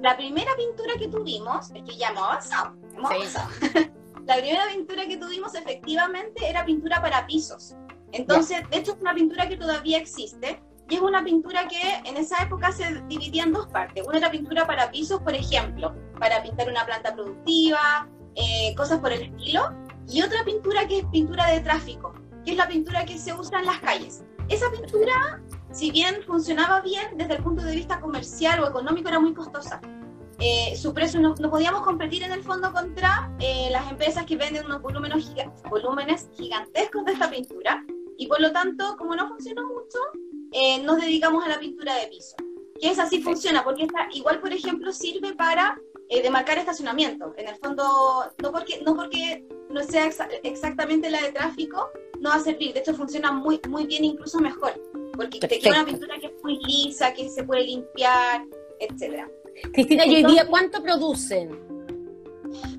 La 0.00 0.16
primera 0.16 0.50
pintura 0.56 0.94
que 0.98 1.08
tuvimos, 1.08 1.70
es 1.70 1.82
que 1.82 1.96
ya 1.96 2.08
hemos 2.08 2.22
avanzado, 2.22 2.74
hemos 2.96 3.10
avanzado. 3.10 3.50
la 4.26 4.36
primera 4.36 4.64
pintura 4.72 5.06
que 5.06 5.16
tuvimos 5.16 5.54
efectivamente 5.54 6.48
era 6.48 6.64
pintura 6.64 7.00
para 7.00 7.26
pisos. 7.26 7.74
Entonces, 8.12 8.68
de 8.70 8.78
hecho, 8.78 8.92
es 8.92 9.00
una 9.00 9.14
pintura 9.14 9.48
que 9.48 9.56
todavía 9.56 9.98
existe 9.98 10.60
y 10.88 10.96
es 10.96 11.00
una 11.00 11.22
pintura 11.22 11.68
que 11.68 12.08
en 12.08 12.16
esa 12.16 12.42
época 12.42 12.72
se 12.72 13.00
dividía 13.08 13.44
en 13.44 13.52
dos 13.52 13.68
partes. 13.68 14.04
Una 14.06 14.18
era 14.18 14.30
pintura 14.30 14.66
para 14.66 14.90
pisos, 14.90 15.20
por 15.20 15.34
ejemplo, 15.34 15.94
para 16.18 16.42
pintar 16.42 16.68
una 16.68 16.84
planta 16.84 17.14
productiva, 17.14 18.08
eh, 18.34 18.74
cosas 18.76 18.98
por 18.98 19.12
el 19.12 19.22
estilo, 19.22 19.74
y 20.08 20.22
otra 20.22 20.44
pintura 20.44 20.86
que 20.88 20.98
es 20.98 21.04
pintura 21.06 21.46
de 21.46 21.60
tráfico, 21.60 22.12
que 22.44 22.52
es 22.52 22.56
la 22.56 22.66
pintura 22.66 23.04
que 23.04 23.18
se 23.18 23.32
usa 23.32 23.60
en 23.60 23.66
las 23.66 23.78
calles. 23.78 24.24
Esa 24.48 24.68
pintura, 24.72 25.40
si 25.70 25.92
bien 25.92 26.22
funcionaba 26.26 26.80
bien 26.80 27.16
desde 27.16 27.34
el 27.34 27.42
punto 27.42 27.62
de 27.62 27.76
vista 27.76 28.00
comercial 28.00 28.60
o 28.60 28.68
económico, 28.68 29.08
era 29.08 29.20
muy 29.20 29.32
costosa. 29.32 29.80
Eh, 30.40 30.74
su 30.74 30.94
precio 30.94 31.20
no, 31.20 31.34
podíamos 31.34 31.82
competir 31.82 32.22
en 32.22 32.32
el 32.32 32.42
fondo 32.42 32.72
contra 32.72 33.30
eh, 33.40 33.68
las 33.70 33.90
empresas 33.90 34.24
que 34.24 34.36
venden 34.36 34.64
unos 34.64 34.80
volúmenes, 34.80 35.30
volúmenes 35.68 36.30
gigantescos 36.32 37.04
de 37.04 37.12
esta 37.12 37.30
pintura 37.30 37.84
Y 38.16 38.26
por 38.26 38.40
lo 38.40 38.50
tanto, 38.50 38.96
como 38.96 39.14
no 39.14 39.28
funcionó 39.28 39.66
mucho, 39.66 39.98
eh, 40.52 40.82
nos 40.82 40.98
dedicamos 40.98 41.44
a 41.44 41.48
la 41.48 41.58
pintura 41.58 41.94
de 41.96 42.06
piso. 42.06 42.36
Que 42.80 42.90
es 42.90 42.98
así 42.98 43.20
funciona, 43.20 43.62
porque 43.62 43.82
esta, 43.82 44.08
igual, 44.12 44.40
por 44.40 44.52
ejemplo, 44.52 44.92
sirve 44.92 45.34
para 45.34 45.78
eh, 46.08 46.22
demarcar 46.22 46.56
estacionamiento. 46.56 47.34
En 47.36 47.48
el 47.48 47.56
fondo, 47.56 48.32
no 48.42 48.50
porque 48.50 48.80
no, 48.82 48.96
porque 48.96 49.46
no 49.68 49.82
sea 49.82 50.10
exactamente 50.42 51.10
la 51.10 51.20
de 51.22 51.32
tráfico, 51.32 51.90
no 52.20 52.30
va 52.30 52.36
a 52.36 52.40
servir. 52.40 52.72
De 52.72 52.80
hecho, 52.80 52.94
funciona 52.94 53.30
muy, 53.30 53.60
muy 53.68 53.86
bien, 53.86 54.04
incluso 54.04 54.38
mejor. 54.38 54.72
Porque 55.14 55.38
te 55.38 55.58
queda 55.58 55.82
una 55.82 55.84
pintura 55.84 56.18
que 56.18 56.26
es 56.26 56.32
muy 56.42 56.58
lisa, 56.64 57.12
que 57.12 57.28
se 57.28 57.44
puede 57.44 57.64
limpiar, 57.64 58.46
etcétera. 58.80 59.30
Cristina, 59.72 60.06
¿y 60.06 60.16
hoy 60.16 60.32
día 60.32 60.46
cuánto 60.46 60.82
producen? 60.82 61.58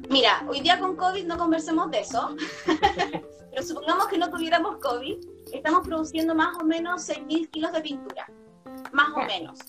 Mira, 0.09 0.45
hoy 0.49 0.59
día 0.61 0.79
con 0.79 0.95
COVID 0.95 1.25
no 1.25 1.37
conversemos 1.37 1.89
de 1.91 2.01
eso, 2.01 2.35
pero 3.49 3.63
supongamos 3.63 4.07
que 4.07 4.17
no 4.17 4.29
tuviéramos 4.29 4.77
COVID, 4.77 5.17
estamos 5.53 5.87
produciendo 5.87 6.35
más 6.35 6.57
o 6.57 6.65
menos 6.65 7.07
6.000 7.07 7.49
kilos 7.49 7.71
de 7.71 7.81
pintura, 7.81 8.29
más 8.91 9.09
o 9.15 9.21
menos. 9.25 9.59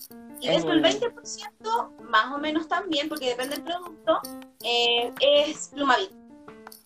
Y 0.41 0.49
de 0.49 0.55
el 0.55 0.83
20%, 0.83 2.01
más 2.01 2.33
o 2.33 2.37
menos 2.37 2.67
también, 2.67 3.07
porque 3.07 3.29
depende 3.29 3.55
del 3.55 3.63
producto, 3.63 4.19
eh, 4.63 5.13
es 5.21 5.69
plumavit. 5.69 6.11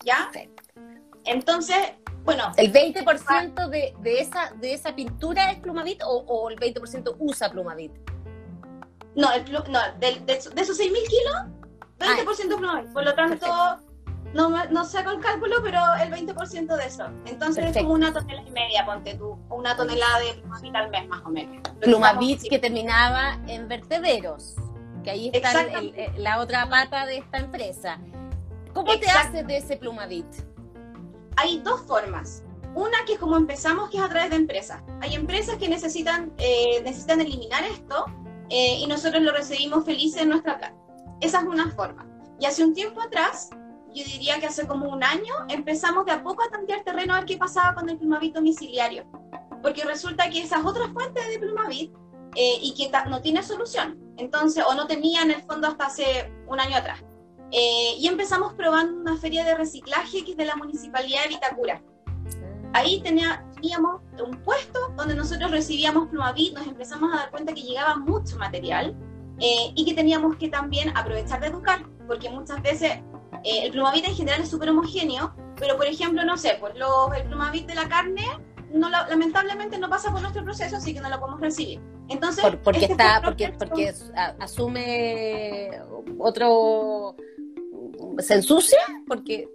¿Ya? 0.04 0.30
Entonces, 1.24 1.76
bueno. 2.22 2.52
¿El 2.56 2.72
20% 2.72 3.68
de, 3.68 3.94
de, 4.00 4.20
esa, 4.20 4.52
de 4.60 4.74
esa 4.74 4.94
pintura 4.94 5.50
es 5.50 5.58
plumavit 5.58 6.00
o, 6.04 6.18
o 6.28 6.50
el 6.50 6.56
20% 6.56 7.16
usa 7.18 7.50
plumavit? 7.50 7.90
No, 9.18 9.32
el, 9.32 9.52
no 9.52 9.80
de, 9.98 10.20
de, 10.20 10.32
esos 10.32 10.54
6.000 10.54 10.92
kilos, 11.08 11.34
20% 11.98 12.56
plumavit. 12.56 12.92
Por 12.92 13.04
lo 13.04 13.12
tanto, 13.16 13.46
no, 14.32 14.48
no 14.66 14.84
saco 14.84 15.10
el 15.10 15.18
cálculo, 15.18 15.56
pero 15.60 15.80
el 16.00 16.12
20% 16.12 16.76
de 16.76 16.86
eso. 16.86 17.04
Entonces 17.26 17.64
es 17.66 17.82
como 17.82 17.94
una 17.94 18.12
tonelada 18.12 18.46
y 18.46 18.52
media, 18.52 18.86
ponte 18.86 19.16
tú, 19.16 19.36
una 19.50 19.76
tonelada 19.76 20.20
de 20.20 20.34
plumavit 20.34 20.76
al 20.76 20.90
mes 20.90 21.08
más 21.08 21.22
o 21.24 21.30
menos. 21.30 21.68
Plumavit 21.80 22.48
que 22.48 22.60
terminaba 22.60 23.40
en 23.48 23.66
vertederos, 23.66 24.54
que 25.02 25.10
ahí 25.10 25.30
está 25.34 25.64
la 26.16 26.38
otra 26.38 26.68
pata 26.68 27.04
de 27.04 27.18
esta 27.18 27.38
empresa. 27.38 27.98
¿Cómo 28.72 28.96
te 29.00 29.10
haces 29.10 29.44
de 29.48 29.56
ese 29.56 29.76
plumavit? 29.76 30.26
Hay 31.34 31.58
dos 31.58 31.80
formas. 31.80 32.44
Una 32.76 33.04
que 33.04 33.14
es 33.14 33.18
como 33.18 33.36
empezamos, 33.36 33.90
que 33.90 33.96
es 33.96 34.02
a 34.04 34.08
través 34.08 34.30
de 34.30 34.36
empresas. 34.36 34.80
Hay 35.00 35.14
empresas 35.14 35.56
que 35.56 35.68
necesitan, 35.68 36.32
eh, 36.38 36.80
necesitan 36.84 37.20
eliminar 37.20 37.64
esto 37.64 38.06
eh, 38.50 38.78
y 38.80 38.86
nosotros 38.86 39.22
lo 39.22 39.32
recibimos 39.32 39.84
felices 39.84 40.22
en 40.22 40.30
nuestra 40.30 40.58
plata. 40.58 40.76
Esa 41.20 41.40
es 41.40 41.44
una 41.44 41.70
forma. 41.70 42.06
Y 42.40 42.46
hace 42.46 42.64
un 42.64 42.74
tiempo 42.74 43.00
atrás, 43.00 43.50
yo 43.94 44.04
diría 44.04 44.38
que 44.38 44.46
hace 44.46 44.66
como 44.66 44.88
un 44.88 45.02
año, 45.02 45.34
empezamos 45.48 46.04
de 46.06 46.12
a 46.12 46.22
poco 46.22 46.42
a 46.42 46.50
tantear 46.50 46.84
terreno 46.84 47.14
a 47.14 47.18
ver 47.18 47.26
qué 47.26 47.36
pasaba 47.36 47.74
con 47.74 47.88
el 47.88 47.98
plumavit 47.98 48.34
domiciliario. 48.34 49.04
Porque 49.62 49.84
resulta 49.84 50.30
que 50.30 50.42
esas 50.42 50.64
otras 50.64 50.88
fuentes 50.92 51.28
de 51.28 51.38
plumavit 51.38 51.92
eh, 52.36 52.58
y 52.62 52.74
que 52.74 52.90
no 53.08 53.20
tiene 53.20 53.42
solución. 53.42 53.98
Entonces, 54.16 54.64
o 54.68 54.74
no 54.74 54.86
tenía 54.86 55.22
en 55.22 55.32
el 55.32 55.42
fondo 55.42 55.68
hasta 55.68 55.86
hace 55.86 56.32
un 56.46 56.60
año 56.60 56.76
atrás. 56.76 57.02
Eh, 57.50 57.94
y 57.98 58.06
empezamos 58.06 58.52
probando 58.54 59.00
una 59.00 59.16
feria 59.16 59.44
de 59.44 59.54
reciclaje 59.54 60.24
que 60.24 60.32
es 60.32 60.36
de 60.36 60.44
la 60.44 60.56
Municipalidad 60.56 61.22
de 61.22 61.28
Vitacura. 61.28 61.82
Ahí 62.74 63.00
teníamos 63.60 64.00
un 64.24 64.42
puesto 64.42 64.78
donde 64.96 65.14
nosotros 65.14 65.50
recibíamos 65.50 66.08
plumavit, 66.08 66.54
nos 66.54 66.66
empezamos 66.66 67.12
a 67.12 67.16
dar 67.16 67.30
cuenta 67.30 67.52
que 67.52 67.62
llegaba 67.62 67.96
mucho 67.96 68.36
material 68.36 68.96
eh, 69.40 69.72
y 69.74 69.84
que 69.84 69.94
teníamos 69.94 70.36
que 70.36 70.48
también 70.48 70.96
aprovechar 70.96 71.40
de 71.40 71.48
educar, 71.48 71.84
porque 72.06 72.30
muchas 72.30 72.62
veces 72.62 72.92
eh, 73.44 73.64
el 73.64 73.72
plumavit 73.72 74.06
en 74.06 74.14
general 74.14 74.40
es 74.40 74.48
súper 74.48 74.70
homogéneo, 74.70 75.34
pero 75.56 75.76
por 75.76 75.86
ejemplo, 75.86 76.24
no 76.24 76.36
sé, 76.36 76.56
pues 76.60 76.74
los, 76.76 77.14
el 77.16 77.24
plumavit 77.24 77.66
de 77.66 77.74
la 77.74 77.88
carne 77.88 78.24
no 78.72 78.90
lamentablemente 78.90 79.78
no 79.78 79.88
pasa 79.88 80.12
por 80.12 80.20
nuestro 80.20 80.44
proceso, 80.44 80.76
así 80.76 80.92
que 80.92 81.00
no 81.00 81.08
lo 81.08 81.18
podemos 81.18 81.40
recibir. 81.40 81.80
Entonces, 82.08 82.44
porque 82.62 82.80
este 82.80 82.92
está, 82.92 83.20
porque, 83.22 83.52
porque 83.58 83.92
asume 84.38 85.70
otro, 86.18 87.16
se 88.18 88.34
ensucia, 88.34 88.78
porque 89.06 89.48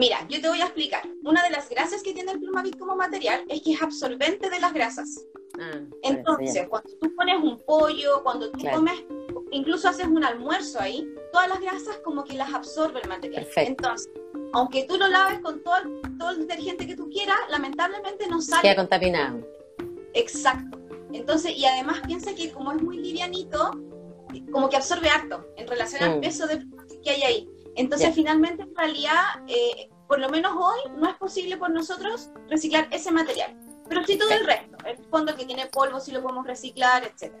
Mira, 0.00 0.26
yo 0.30 0.40
te 0.40 0.48
voy 0.48 0.62
a 0.62 0.64
explicar. 0.64 1.02
Una 1.24 1.42
de 1.42 1.50
las 1.50 1.68
grasas 1.68 2.02
que 2.02 2.14
tiene 2.14 2.32
el 2.32 2.40
plumavit 2.40 2.78
como 2.78 2.96
material 2.96 3.44
es 3.48 3.60
que 3.60 3.74
es 3.74 3.82
absorbente 3.82 4.48
de 4.48 4.58
las 4.58 4.72
grasas. 4.72 5.26
Ah, 5.60 5.78
Entonces, 6.02 6.66
cuando 6.70 6.88
tú 6.98 7.14
pones 7.14 7.36
un 7.36 7.58
pollo, 7.66 8.22
cuando 8.22 8.50
tú 8.50 8.64
comes, 8.72 8.94
incluso 9.50 9.90
haces 9.90 10.06
un 10.06 10.24
almuerzo 10.24 10.80
ahí, 10.80 11.06
todas 11.30 11.48
las 11.48 11.60
grasas 11.60 11.98
como 12.02 12.24
que 12.24 12.32
las 12.32 12.50
absorbe 12.54 13.00
el 13.02 13.10
material. 13.10 13.46
Entonces, 13.56 14.10
aunque 14.54 14.84
tú 14.84 14.96
lo 14.96 15.06
laves 15.06 15.40
con 15.40 15.62
todo, 15.62 15.76
todo 16.18 16.30
el 16.30 16.46
detergente 16.46 16.86
que 16.86 16.96
tú 16.96 17.10
quieras, 17.10 17.36
lamentablemente 17.50 18.26
no 18.26 18.40
sale. 18.40 18.62
Queda 18.62 18.76
contaminado. 18.76 19.46
Exacto. 20.14 20.78
Entonces, 21.12 21.52
y 21.54 21.66
además 21.66 22.00
piensa 22.06 22.34
que 22.34 22.50
como 22.52 22.72
es 22.72 22.80
muy 22.80 22.96
livianito, 22.96 23.72
como 24.50 24.70
que 24.70 24.76
absorbe 24.76 25.10
harto 25.10 25.46
en 25.58 25.68
relación 25.68 26.02
al 26.02 26.16
mm. 26.16 26.20
peso 26.22 26.46
de 26.46 26.64
que 27.02 27.10
hay 27.10 27.22
ahí. 27.22 27.50
Entonces, 27.76 28.14
finalmente, 28.14 28.62
en 28.62 28.74
realidad, 28.74 29.22
eh, 29.46 29.90
por 30.08 30.18
lo 30.18 30.28
menos 30.28 30.52
hoy, 30.56 30.92
no 30.96 31.08
es 31.08 31.16
posible 31.16 31.56
por 31.56 31.70
nosotros 31.70 32.30
reciclar 32.48 32.88
ese 32.90 33.10
material. 33.10 33.56
Pero 33.88 34.04
sí 34.04 34.16
todo 34.16 34.30
el 34.30 34.46
resto, 34.46 34.76
el 34.86 34.96
fondo 35.06 35.34
que 35.34 35.44
tiene 35.44 35.66
polvo, 35.66 36.00
sí 36.00 36.12
lo 36.12 36.22
podemos 36.22 36.46
reciclar, 36.46 37.04
etc. 37.04 37.34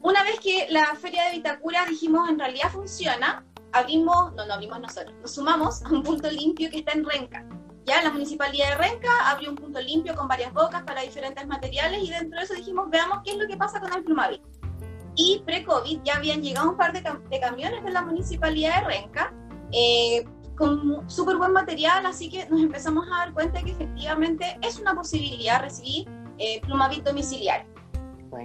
Una 0.00 0.22
vez 0.22 0.38
que 0.38 0.66
la 0.70 0.94
feria 0.96 1.24
de 1.24 1.36
Vitacura 1.36 1.86
dijimos 1.86 2.28
en 2.28 2.38
realidad 2.38 2.68
funciona, 2.70 3.44
abrimos, 3.72 4.34
no, 4.34 4.46
no 4.46 4.54
abrimos 4.54 4.80
nosotros, 4.80 5.14
nos 5.20 5.34
sumamos 5.34 5.82
a 5.84 5.88
un 5.88 6.02
punto 6.02 6.30
limpio 6.30 6.70
que 6.70 6.78
está 6.78 6.92
en 6.92 7.04
Renca. 7.04 7.44
Ya 7.86 8.02
la 8.02 8.10
municipalidad 8.10 8.70
de 8.70 8.74
Renca 8.76 9.30
abrió 9.30 9.50
un 9.50 9.56
punto 9.56 9.80
limpio 9.80 10.14
con 10.14 10.28
varias 10.28 10.52
bocas 10.52 10.82
para 10.84 11.02
diferentes 11.02 11.46
materiales 11.46 12.02
y 12.02 12.10
dentro 12.10 12.38
de 12.38 12.44
eso 12.44 12.54
dijimos, 12.54 12.88
veamos 12.90 13.20
qué 13.24 13.32
es 13.32 13.36
lo 13.36 13.46
que 13.46 13.56
pasa 13.56 13.80
con 13.80 13.92
el 13.92 14.04
plumavit. 14.04 14.42
Y 15.16 15.42
pre-COVID 15.44 16.02
ya 16.02 16.16
habían 16.16 16.42
llegado 16.42 16.70
un 16.70 16.76
par 16.76 16.92
de, 16.92 17.00
de 17.00 17.40
camiones 17.40 17.84
de 17.84 17.90
la 17.90 18.02
municipalidad 18.02 18.80
de 18.80 18.86
Renca 18.86 19.32
eh, 19.74 20.24
con 20.56 21.10
súper 21.10 21.36
buen 21.36 21.52
material, 21.52 22.06
así 22.06 22.30
que 22.30 22.48
nos 22.48 22.60
empezamos 22.60 23.06
a 23.08 23.18
dar 23.18 23.32
cuenta 23.32 23.60
que 23.62 23.72
efectivamente 23.72 24.56
es 24.62 24.78
una 24.78 24.94
posibilidad 24.94 25.60
recibir 25.60 26.08
eh, 26.38 26.60
plumavit 26.62 27.04
domiciliario. 27.04 27.74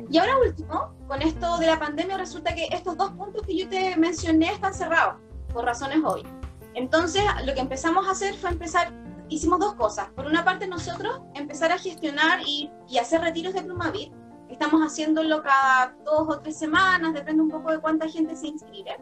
Y 0.10 0.18
ahora 0.18 0.38
último, 0.40 0.94
con 1.08 1.22
esto 1.22 1.58
de 1.58 1.68
la 1.68 1.80
pandemia 1.80 2.18
resulta 2.18 2.54
que 2.54 2.68
estos 2.72 2.96
dos 2.98 3.12
puntos 3.12 3.42
que 3.46 3.58
yo 3.58 3.68
te 3.70 3.96
mencioné 3.98 4.52
están 4.52 4.74
cerrados, 4.74 5.16
por 5.52 5.66
razones 5.66 6.00
obvias. 6.04 6.32
Entonces, 6.76 7.24
lo 7.46 7.54
que 7.54 7.60
empezamos 7.60 8.08
a 8.08 8.12
hacer 8.12 8.36
fue 8.36 8.52
empezar, 8.52 8.92
hicimos 9.30 9.60
dos 9.60 9.74
cosas. 9.76 10.10
Por 10.16 10.26
una 10.26 10.46
parte, 10.46 10.68
nosotros 10.68 11.22
empezar 11.34 11.72
a 11.72 11.78
gestionar 11.78 12.40
y, 12.46 12.72
y 12.88 13.00
hacer 13.00 13.22
retiros 13.22 13.54
de 13.54 13.64
plumavit. 13.64 14.14
Estamos 14.50 14.82
haciéndolo 14.82 15.42
cada 15.42 15.96
dos 16.06 16.28
o 16.28 16.40
tres 16.40 16.58
semanas, 16.58 17.14
depende 17.14 17.42
un 17.42 17.50
poco 17.50 17.72
de 17.72 17.80
cuánta 17.80 18.08
gente 18.08 18.36
se 18.36 18.48
inscribe. 18.48 18.96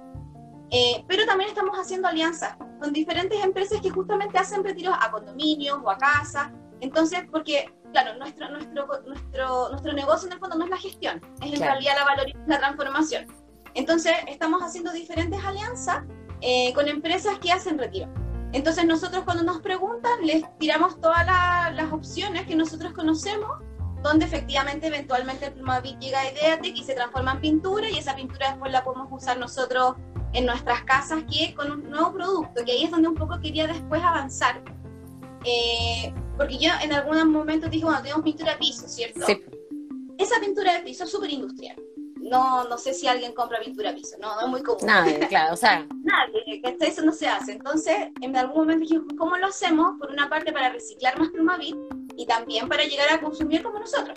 Eh, 0.69 1.03
pero 1.07 1.25
también 1.25 1.50
estamos 1.50 1.77
haciendo 1.77 2.07
alianzas 2.07 2.57
con 2.79 2.91
diferentes 2.91 3.41
empresas 3.43 3.79
que 3.81 3.89
justamente 3.89 4.38
hacen 4.38 4.63
retiros 4.63 4.95
a 5.00 5.12
condominios 5.12 5.79
o 5.83 5.89
a 5.89 5.97
casas. 5.97 6.51
Entonces, 6.81 7.21
porque, 7.31 7.74
claro, 7.91 8.17
nuestro, 8.17 8.50
nuestro, 8.50 8.86
nuestro, 9.05 9.69
nuestro 9.69 9.93
negocio 9.93 10.27
en 10.27 10.33
el 10.33 10.39
fondo 10.39 10.57
no 10.57 10.65
es 10.65 10.69
la 10.69 10.77
gestión, 10.77 11.21
es 11.41 11.53
en 11.53 11.59
realidad 11.59 11.93
la 11.97 12.05
valorización, 12.05 12.50
la 12.50 12.59
transformación. 12.59 13.27
Entonces, 13.74 14.13
estamos 14.27 14.62
haciendo 14.62 14.91
diferentes 14.91 15.43
alianzas 15.43 16.03
eh, 16.41 16.74
con 16.74 16.88
empresas 16.88 17.39
que 17.39 17.51
hacen 17.51 17.77
retiro. 17.77 18.12
Entonces, 18.53 18.86
nosotros 18.86 19.24
cuando 19.24 19.43
nos 19.43 19.62
preguntan, 19.62 20.25
les 20.25 20.43
tiramos 20.57 21.00
todas 21.01 21.25
las 21.25 21.91
opciones 21.91 22.45
que 22.45 22.55
nosotros 22.55 22.93
conocemos 22.93 23.50
donde 24.01 24.25
efectivamente 24.25 24.88
eventualmente 24.88 25.47
el 25.47 25.53
plumavit 25.53 26.00
llega 26.00 26.21
a 26.21 26.31
Ideatec 26.31 26.75
y 26.75 26.83
se 26.83 26.93
transforma 26.93 27.33
en 27.33 27.41
pintura 27.41 27.89
y 27.89 27.97
esa 27.97 28.15
pintura 28.15 28.51
después 28.51 28.71
la 28.71 28.83
podemos 28.83 29.07
usar 29.12 29.38
nosotros 29.38 29.95
en 30.38 30.46
nuestras 30.46 30.84
casas 30.84 31.24
que 31.24 31.56
con 31.56 31.72
un 31.72 31.89
nuevo 31.89 32.13
producto, 32.13 32.63
que 32.63 32.72
ahí 32.72 32.84
es 32.84 32.91
donde 32.91 33.08
un 33.08 33.15
poco 33.15 33.39
quería 33.41 33.65
después 33.65 34.03
avanzar. 34.03 34.62
Eh, 35.44 36.13
porque 36.38 36.60
yo 36.60 36.70
en 36.84 36.94
algunos 36.94 37.25
momentos 37.25 37.72
dije, 37.72 37.84
bueno, 37.84 38.03
tenemos 38.03 38.24
pintura 38.24 38.51
de 38.51 38.60
piso, 38.60 38.88
¿cierto? 38.88 39.25
Sí. 39.25 39.44
Esa 40.20 40.39
pintura 40.39 40.74
de 40.74 40.82
piso 40.82 41.06
es 41.06 41.10
súper 41.10 41.32
industrial. 41.32 41.75
No, 42.17 42.65
no 42.65 42.77
sé 42.77 42.94
si 42.94 43.08
alguien 43.08 43.34
compra 43.34 43.60
pintura 43.62 43.89
de 43.89 43.96
piso, 43.96 44.15
no, 44.22 44.36
no 44.36 44.41
es 44.41 44.48
muy 44.48 44.62
común. 44.62 44.86
Nadie, 44.86 45.20
claro, 45.27 45.56
o 45.56 45.58
sea. 45.58 45.88
Nadie, 46.03 46.62
eso 46.82 47.01
no 47.01 47.13
se 47.13 47.27
hace. 47.27 47.53
Entonces, 47.53 47.96
en 48.22 48.38
algún 48.38 48.58
momento 48.58 48.82
dije, 48.82 49.01
¿cómo 49.17 49.38
lo 49.38 49.48
hacemos? 49.48 49.98
Por 50.00 50.12
una 50.12 50.29
parte, 50.29 50.53
para 50.53 50.70
reciclar 50.70 51.17
más 51.17 51.29
plumavit 51.29 51.75
y 52.15 52.27
también 52.27 52.70
para 52.70 52.84
llegar 52.84 53.12
a 53.12 53.20
consumir 53.20 53.63
como 53.63 53.79
nosotros. 53.79 54.15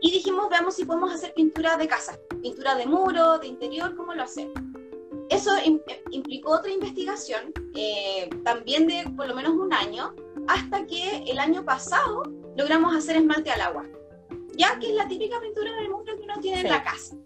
Y 0.00 0.12
dijimos, 0.12 0.48
veamos 0.48 0.76
si 0.76 0.86
podemos 0.86 1.12
hacer 1.12 1.34
pintura 1.34 1.76
de 1.76 1.88
casa, 1.88 2.18
pintura 2.40 2.74
de 2.74 2.86
muro, 2.86 3.38
de 3.38 3.48
interior, 3.48 3.94
¿cómo 3.94 4.14
lo 4.14 4.22
hacemos? 4.22 4.54
Eso 5.30 5.50
implicó 6.10 6.52
otra 6.52 6.70
investigación, 6.70 7.52
eh, 7.74 8.28
también 8.44 8.86
de 8.86 9.04
por 9.16 9.26
lo 9.28 9.34
menos 9.34 9.52
un 9.52 9.72
año, 9.72 10.14
hasta 10.48 10.86
que 10.86 11.24
el 11.26 11.38
año 11.38 11.64
pasado 11.64 12.22
logramos 12.56 12.94
hacer 12.94 13.16
esmalte 13.16 13.50
al 13.50 13.60
agua, 13.60 13.84
ya 14.56 14.78
que 14.78 14.88
es 14.90 14.94
la 14.94 15.08
típica 15.08 15.40
pintura 15.40 15.72
del 15.74 15.90
mundo 15.90 16.12
que 16.16 16.22
uno 16.22 16.38
tiene 16.40 16.60
en 16.60 16.68
la 16.68 16.82
casa. 16.82 17.16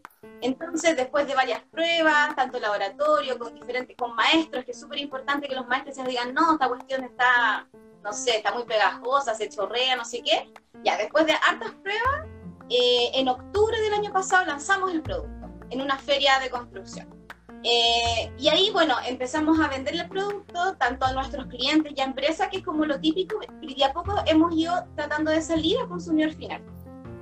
Entonces, 0.43 0.97
después 0.97 1.27
de 1.27 1.35
varias 1.35 1.63
pruebas, 1.65 2.37
tanto 2.37 2.61
laboratorio, 2.61 3.39
con 3.39 3.55
diferentes, 3.55 3.97
con 3.97 4.15
maestros, 4.15 4.65
que 4.65 4.73
es 4.73 4.81
súper 4.81 4.99
importante 4.99 5.49
que 5.49 5.55
los 5.55 5.67
maestros 5.67 5.97
se 5.97 6.05
digan, 6.05 6.35
no, 6.35 6.53
esta 6.53 6.69
cuestión 6.69 7.05
está, 7.05 7.67
no 8.05 8.13
sé, 8.13 8.37
está 8.37 8.53
muy 8.53 8.65
pegajosa, 8.65 9.35
se 9.35 9.49
chorrea, 9.49 9.97
no 9.97 10.05
sé 10.05 10.23
qué. 10.23 10.53
Ya, 10.85 10.99
después 10.99 11.27
de 11.27 11.33
hartas 11.33 11.73
pruebas, 11.83 12.29
eh, 12.69 13.11
en 13.15 13.29
octubre 13.29 13.81
del 13.81 13.95
año 13.95 14.13
pasado 14.13 14.45
lanzamos 14.45 14.93
el 14.93 15.03
producto 15.03 15.49
en 15.71 15.81
una 15.81 15.99
feria 15.99 16.39
de 16.41 16.51
construcción. 16.51 17.16
Eh, 17.63 18.31
y 18.39 18.49
ahí, 18.49 18.71
bueno, 18.73 18.95
empezamos 19.07 19.59
a 19.61 19.69
vender 19.69 19.95
el 19.95 20.09
producto 20.09 20.77
tanto 20.79 21.07
a 21.07 21.13
nuestros 21.13 21.47
clientes 21.47 21.93
y 21.97 22.01
a 22.01 22.05
empresas, 22.05 22.49
que 22.49 22.59
es 22.59 22.63
como 22.63 22.85
lo 22.85 23.01
típico, 23.01 23.39
y 23.61 23.83
a 23.83 23.93
poco 23.93 24.15
hemos 24.27 24.55
ido 24.55 24.73
tratando 24.95 25.31
de 25.31 25.41
salir 25.43 25.79
al 25.79 25.89
consumidor 25.89 26.33
final. 26.35 26.63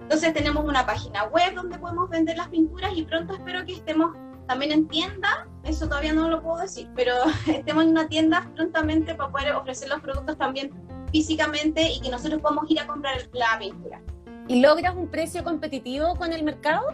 Entonces 0.02 0.34
tenemos 0.34 0.64
una 0.64 0.84
página 0.84 1.24
web 1.24 1.54
donde 1.54 1.78
podemos 1.78 2.10
vender 2.10 2.36
las 2.36 2.48
pinturas 2.48 2.92
y 2.94 3.04
pronto 3.04 3.32
espero 3.32 3.64
que 3.64 3.72
estemos 3.72 4.14
también 4.46 4.72
en 4.72 4.88
tienda, 4.88 5.48
eso 5.62 5.88
todavía 5.88 6.12
no 6.12 6.28
lo 6.28 6.42
puedo 6.42 6.58
decir, 6.58 6.90
pero 6.94 7.14
estemos 7.46 7.84
en 7.84 7.90
una 7.90 8.08
tienda 8.08 8.50
prontamente 8.54 9.14
para 9.14 9.30
poder 9.30 9.52
ofrecer 9.54 9.88
los 9.88 10.00
productos 10.00 10.36
también 10.36 10.72
físicamente 11.10 11.90
y 11.90 12.00
que 12.00 12.10
nosotros 12.10 12.42
podamos 12.42 12.70
ir 12.70 12.80
a 12.80 12.86
comprar 12.86 13.16
la 13.32 13.58
pintura. 13.58 14.02
¿Y 14.46 14.60
logras 14.60 14.94
un 14.94 15.08
precio 15.08 15.42
competitivo 15.42 16.16
con 16.16 16.32
el 16.32 16.42
mercado? 16.42 16.88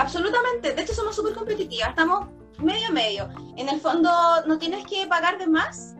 Absolutamente, 0.00 0.72
de 0.74 0.82
hecho 0.82 0.94
somos 0.94 1.14
súper 1.14 1.34
competitivas, 1.34 1.90
estamos 1.90 2.28
medio 2.58 2.90
medio. 2.90 3.28
En 3.56 3.68
el 3.68 3.78
fondo 3.80 4.10
no 4.46 4.58
tienes 4.58 4.86
que 4.86 5.06
pagar 5.06 5.36
de 5.36 5.46
más 5.46 5.94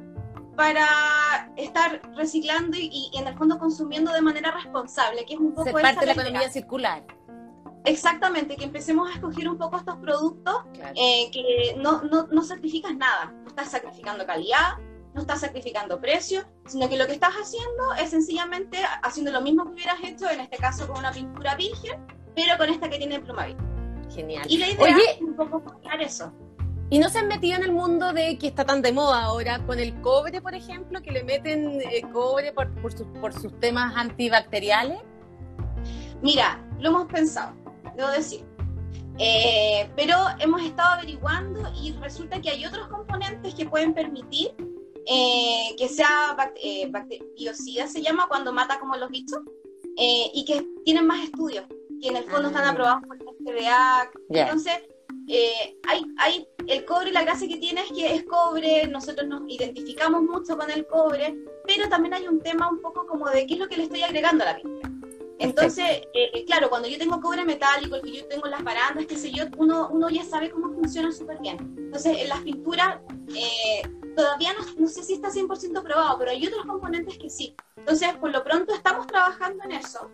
para 0.57 1.53
estar 1.57 2.01
reciclando 2.17 2.79
y, 2.79 3.11
en 3.15 3.27
el 3.27 3.37
fondo 3.37 3.59
consumiendo 3.59 4.11
de 4.13 4.23
manera 4.23 4.53
responsable, 4.53 5.27
que 5.27 5.35
es 5.35 5.41
un 5.41 5.53
poco... 5.53 5.65
Ser 5.65 5.75
parte 5.75 6.01
de 6.01 6.07
la 6.07 6.13
economía 6.13 6.51
circular. 6.51 7.05
Exactamente, 7.85 8.57
que 8.57 8.65
empecemos 8.65 9.11
a 9.11 9.15
escoger 9.15 9.47
un 9.49 9.59
poco 9.59 9.77
estos 9.77 9.97
productos 9.97 10.65
eh, 10.95 11.31
que 11.31 11.77
no, 11.77 12.03
no, 12.03 12.27
no 12.27 12.43
sacrificas 12.43 12.97
nada, 12.97 13.35
no 13.43 13.49
estás 13.49 13.71
sacrificando 13.71 14.25
calidad, 14.25 14.79
no 15.13 15.21
estás 15.21 15.41
sacrificando 15.41 16.01
precio, 16.01 16.47
sino 16.67 16.89
que 16.89 16.97
lo 16.97 17.07
que 17.07 17.13
estás 17.13 17.35
haciendo 17.35 17.95
es 18.01 18.11
sencillamente 18.11 18.79
haciendo 19.03 19.31
lo 19.31 19.43
mismo 19.43 19.65
que 19.65 19.73
hubieras 19.73 19.99
hecho, 20.03 20.31
en 20.31 20.41
este 20.41 20.57
caso 20.57 20.87
con 20.87 20.99
una 20.99 21.13
pintura 21.13 21.55
virgen, 21.55 22.03
pero 22.35 22.57
con 22.57 22.71
esta 22.71 22.89
que 22.89 22.97
tiene 22.97 23.21
plumavit. 23.21 23.70
Genial. 24.15 24.47
Y 24.49 24.59
la 24.59 24.71
idea 24.71 24.97
es 25.15 25.21
un 25.21 25.37
poco 25.37 25.61
mostrar 25.61 26.01
eso. 26.01 26.33
¿Y 26.91 26.99
no 26.99 27.09
se 27.09 27.21
han 27.21 27.29
metido 27.29 27.57
en 27.57 27.63
el 27.63 27.73
mundo 27.73 28.13
de 28.13 28.37
que 28.37 28.49
está 28.49 28.65
tan 28.65 28.83
de 28.83 28.93
moda 28.93 29.23
ahora 29.23 29.65
con 29.65 29.79
el 29.79 29.95
cobre, 30.01 30.41
por 30.41 30.55
ejemplo, 30.55 31.01
que 31.01 31.13
le 31.13 31.23
meten 31.23 31.81
eh, 31.81 32.03
cobre 32.13 32.53
por, 32.53 32.69
por, 32.83 32.93
por 33.21 33.33
sus 33.33 33.59
temas 33.61 33.95
antibacteriales? 33.97 34.99
Mira, 36.21 36.61
lo 36.81 36.89
hemos 36.89 37.07
pensado 37.07 37.55
debo 37.97 38.11
decir. 38.11 38.45
Eh, 39.19 39.89
pero 39.97 40.17
hemos 40.39 40.63
estado 40.63 40.95
averiguando 40.95 41.61
y 41.81 41.93
resulta 41.93 42.41
que 42.41 42.51
hay 42.51 42.65
otros 42.65 42.89
componentes 42.89 43.55
que 43.55 43.67
pueden 43.67 43.93
permitir 43.93 44.55
eh, 45.07 45.75
que 45.77 45.89
sea 45.89 46.37
eh, 46.63 46.91
biocida, 47.37 47.87
se 47.87 48.03
llama 48.03 48.27
cuando 48.29 48.53
mata 48.53 48.79
como 48.79 48.97
los 48.97 49.11
bichos, 49.11 49.41
eh, 49.97 50.31
y 50.33 50.45
que 50.45 50.67
tienen 50.85 51.07
más 51.07 51.25
estudios, 51.25 51.65
que 52.01 52.09
en 52.09 52.17
el 52.17 52.25
fondo 52.25 52.49
están 52.49 52.65
ah. 52.65 52.71
aprobados 52.71 53.03
por 53.07 53.17
el 53.17 53.23
FDA. 53.23 54.11
Entonces, 54.31 54.75
hay, 55.89 56.05
hay 56.19 56.49
el 56.67 56.85
cobre, 56.85 57.13
la 57.13 57.23
gracia 57.23 57.49
que 57.49 57.57
tiene 57.57 57.83
es 57.83 57.93
que 57.93 58.15
es 58.15 58.25
cobre, 58.25 58.87
nosotros 58.87 59.29
nos 59.29 59.43
identificamos 59.49 60.23
mucho 60.23 60.57
con 60.57 60.71
el 60.71 60.87
cobre, 60.87 61.37
pero 61.67 61.89
también 61.89 62.15
hay 62.15 62.29
un 62.29 62.41
tema 62.41 62.71
un 62.71 62.81
poco 62.81 63.07
como 63.07 63.29
de 63.29 63.47
qué 63.47 63.55
es 63.55 63.61
lo 63.61 63.69
que 63.69 63.77
le 63.77 63.85
estoy 63.85 64.03
agregando 64.03 64.45
a 64.45 64.49
la 64.49 64.57
pintura. 64.57 64.91
Entonces, 65.41 66.03
eh, 66.13 66.31
eh, 66.35 66.45
claro, 66.45 66.69
cuando 66.69 66.87
yo 66.87 66.99
tengo 66.99 67.19
cobre 67.19 67.47
metálico, 67.47 67.97
el 67.97 68.03
que 68.03 68.13
yo 68.13 68.27
tengo 68.27 68.45
en 68.45 68.51
las 68.51 68.63
barandas, 68.63 69.07
qué 69.07 69.17
sé 69.17 69.31
yo, 69.31 69.45
uno, 69.57 69.89
uno 69.91 70.11
ya 70.11 70.23
sabe 70.23 70.51
cómo 70.51 70.71
funciona 70.75 71.11
súper 71.13 71.39
bien. 71.39 71.57
Entonces, 71.79 72.19
en 72.19 72.29
las 72.29 72.41
pinturas, 72.41 72.99
eh, 73.35 73.81
todavía 74.15 74.53
no, 74.53 74.61
no, 74.77 74.87
sé 74.87 75.03
si 75.03 75.15
está 75.15 75.31
100% 75.31 75.83
probado, 75.83 76.19
pero 76.19 76.31
hay 76.31 76.47
otros 76.47 76.67
componentes 76.67 77.17
que 77.17 77.31
sí. 77.31 77.57
Entonces, 77.75 78.15
por 78.17 78.31
lo 78.31 78.45
pronto 78.45 78.75
estamos 78.75 79.07
trabajando 79.07 79.65
en 79.65 79.73
eso, 79.73 80.11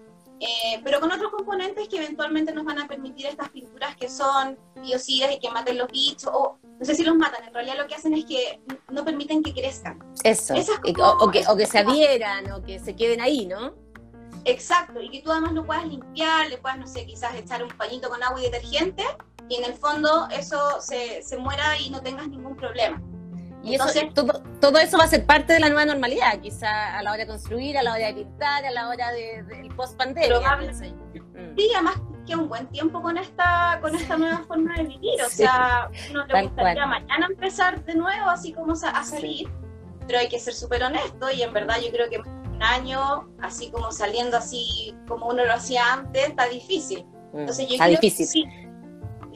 pero 0.84 1.00
con 1.00 1.10
otros 1.10 1.30
componentes 1.30 1.88
que 1.88 1.96
eventualmente 1.96 2.52
nos 2.52 2.64
van 2.64 2.78
a 2.78 2.88
permitir 2.88 3.26
estas 3.26 3.48
pinturas 3.50 3.96
que 3.96 4.08
son 4.08 4.58
biocidas 4.82 5.32
y 5.32 5.38
que 5.38 5.50
maten 5.50 5.78
los 5.78 5.88
bichos, 5.90 6.30
o 6.32 6.58
no 6.62 6.84
sé 6.84 6.94
si 6.94 7.04
los 7.04 7.16
matan, 7.16 7.44
en 7.44 7.54
realidad 7.54 7.76
lo 7.78 7.86
que 7.86 7.94
hacen 7.94 8.14
es 8.14 8.24
que 8.26 8.60
no 8.90 9.04
permiten 9.04 9.42
que 9.42 9.54
crezcan. 9.54 9.98
Eso, 10.24 10.54
o, 10.54 11.30
que, 11.30 11.44
o 11.48 11.56
que 11.56 11.66
se 11.66 11.78
adhieran, 11.78 12.50
o 12.52 12.62
que 12.62 12.78
se 12.78 12.94
queden 12.94 13.20
ahí, 13.20 13.46
¿no? 13.46 13.74
Exacto, 14.44 15.00
y 15.00 15.10
que 15.10 15.22
tú 15.22 15.32
además 15.32 15.52
lo 15.52 15.66
puedas 15.66 15.86
limpiar, 15.86 16.48
le 16.48 16.58
puedas, 16.58 16.78
no 16.78 16.86
sé, 16.86 17.04
quizás 17.06 17.34
echar 17.34 17.64
un 17.64 17.70
pañito 17.70 18.08
con 18.08 18.22
agua 18.22 18.40
y 18.40 18.44
detergente, 18.44 19.04
y 19.48 19.56
en 19.56 19.64
el 19.64 19.74
fondo 19.74 20.28
eso 20.30 20.80
se, 20.80 21.22
se 21.22 21.36
muera 21.36 21.78
y 21.78 21.90
no 21.90 22.00
tengas 22.00 22.28
ningún 22.28 22.56
problema. 22.56 23.00
Y 23.66 23.74
eso, 23.74 23.86
todo, 24.14 24.42
todo, 24.60 24.78
eso 24.78 24.96
va 24.96 25.04
a 25.04 25.08
ser 25.08 25.26
parte 25.26 25.52
de 25.52 25.60
la 25.60 25.68
nueva 25.68 25.84
normalidad, 25.84 26.40
quizá 26.40 26.96
a 26.96 27.02
la 27.02 27.10
hora 27.10 27.24
de 27.24 27.26
construir, 27.26 27.76
a 27.76 27.82
la 27.82 27.94
hora 27.94 28.06
de 28.06 28.14
pintar, 28.14 28.64
a 28.64 28.70
la 28.70 28.88
hora 28.88 29.10
del 29.12 29.46
de, 29.46 29.68
post 29.76 29.96
pandemia. 29.96 30.56
Mm. 30.56 31.56
Sí, 31.56 31.70
además 31.74 32.00
que 32.26 32.36
un 32.36 32.48
buen 32.48 32.66
tiempo 32.68 33.02
con 33.02 33.18
esta 33.18 33.78
con 33.80 33.94
esta 33.94 34.16
nueva 34.16 34.44
forma 34.46 34.74
de 34.76 34.84
vivir, 34.84 35.20
o 35.24 35.28
sea, 35.28 35.88
no 36.12 36.26
le 36.26 36.42
gustaría 36.42 36.86
mañana 36.86 37.26
empezar 37.26 37.84
de 37.84 37.94
nuevo 37.94 38.30
así 38.30 38.52
como 38.52 38.72
a 38.72 39.02
salir, 39.04 39.48
pero 40.06 40.18
hay 40.20 40.28
que 40.28 40.38
ser 40.38 40.54
súper 40.54 40.82
honesto 40.82 41.30
y 41.30 41.42
en 41.42 41.52
verdad 41.52 41.76
yo 41.80 41.90
creo 41.90 42.08
que 42.08 42.20
año, 42.60 43.28
así 43.42 43.70
como 43.70 43.92
saliendo 43.92 44.36
así 44.36 44.94
como 45.06 45.28
uno 45.28 45.44
lo 45.44 45.52
hacía 45.52 45.92
antes, 45.92 46.28
está 46.28 46.48
difícil. 46.48 47.04
Mm, 47.32 47.40
Entonces, 47.40 47.68
yo 47.68 47.74
está 47.74 47.86
difícil. 47.86 48.26
sí, 48.26 48.44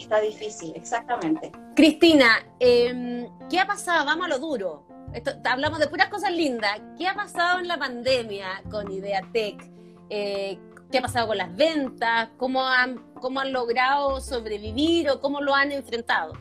está 0.03 0.21
difícil, 0.21 0.73
exactamente. 0.75 1.53
Cristina, 1.75 2.47
em, 2.59 3.29
¿qué 3.49 3.61
ha 3.61 3.67
pasado? 3.67 4.05
Vamos 4.05 4.27
a 4.27 4.29
lo 4.29 4.39
duro. 4.39 4.87
Esto, 5.13 5.33
hablamos 5.45 5.79
de 5.79 5.89
puras 5.89 6.09
cosas 6.09 6.33
lindas. 6.33 6.81
¿Qué 6.97 7.09
ha 7.09 7.15
pasado 7.15 7.59
en 7.59 7.69
la 7.69 7.79
pandemia 7.79 8.63
con 8.71 8.91
Ideatec? 8.91 9.71
Eh, 10.09 10.59
¿Qué 10.91 10.99
ha 10.99 11.03
pasado 11.03 11.29
con 11.29 11.39
las 11.39 11.55
ventas? 11.55 12.31
¿Cómo 12.37 12.67
han, 12.67 12.99
¿Cómo 13.15 13.41
han 13.41 13.53
logrado 13.53 14.21
sobrevivir 14.21 15.11
o 15.11 15.21
cómo 15.21 15.41
lo 15.41 15.55
han 15.55 15.73
enfrentado? 15.73 16.33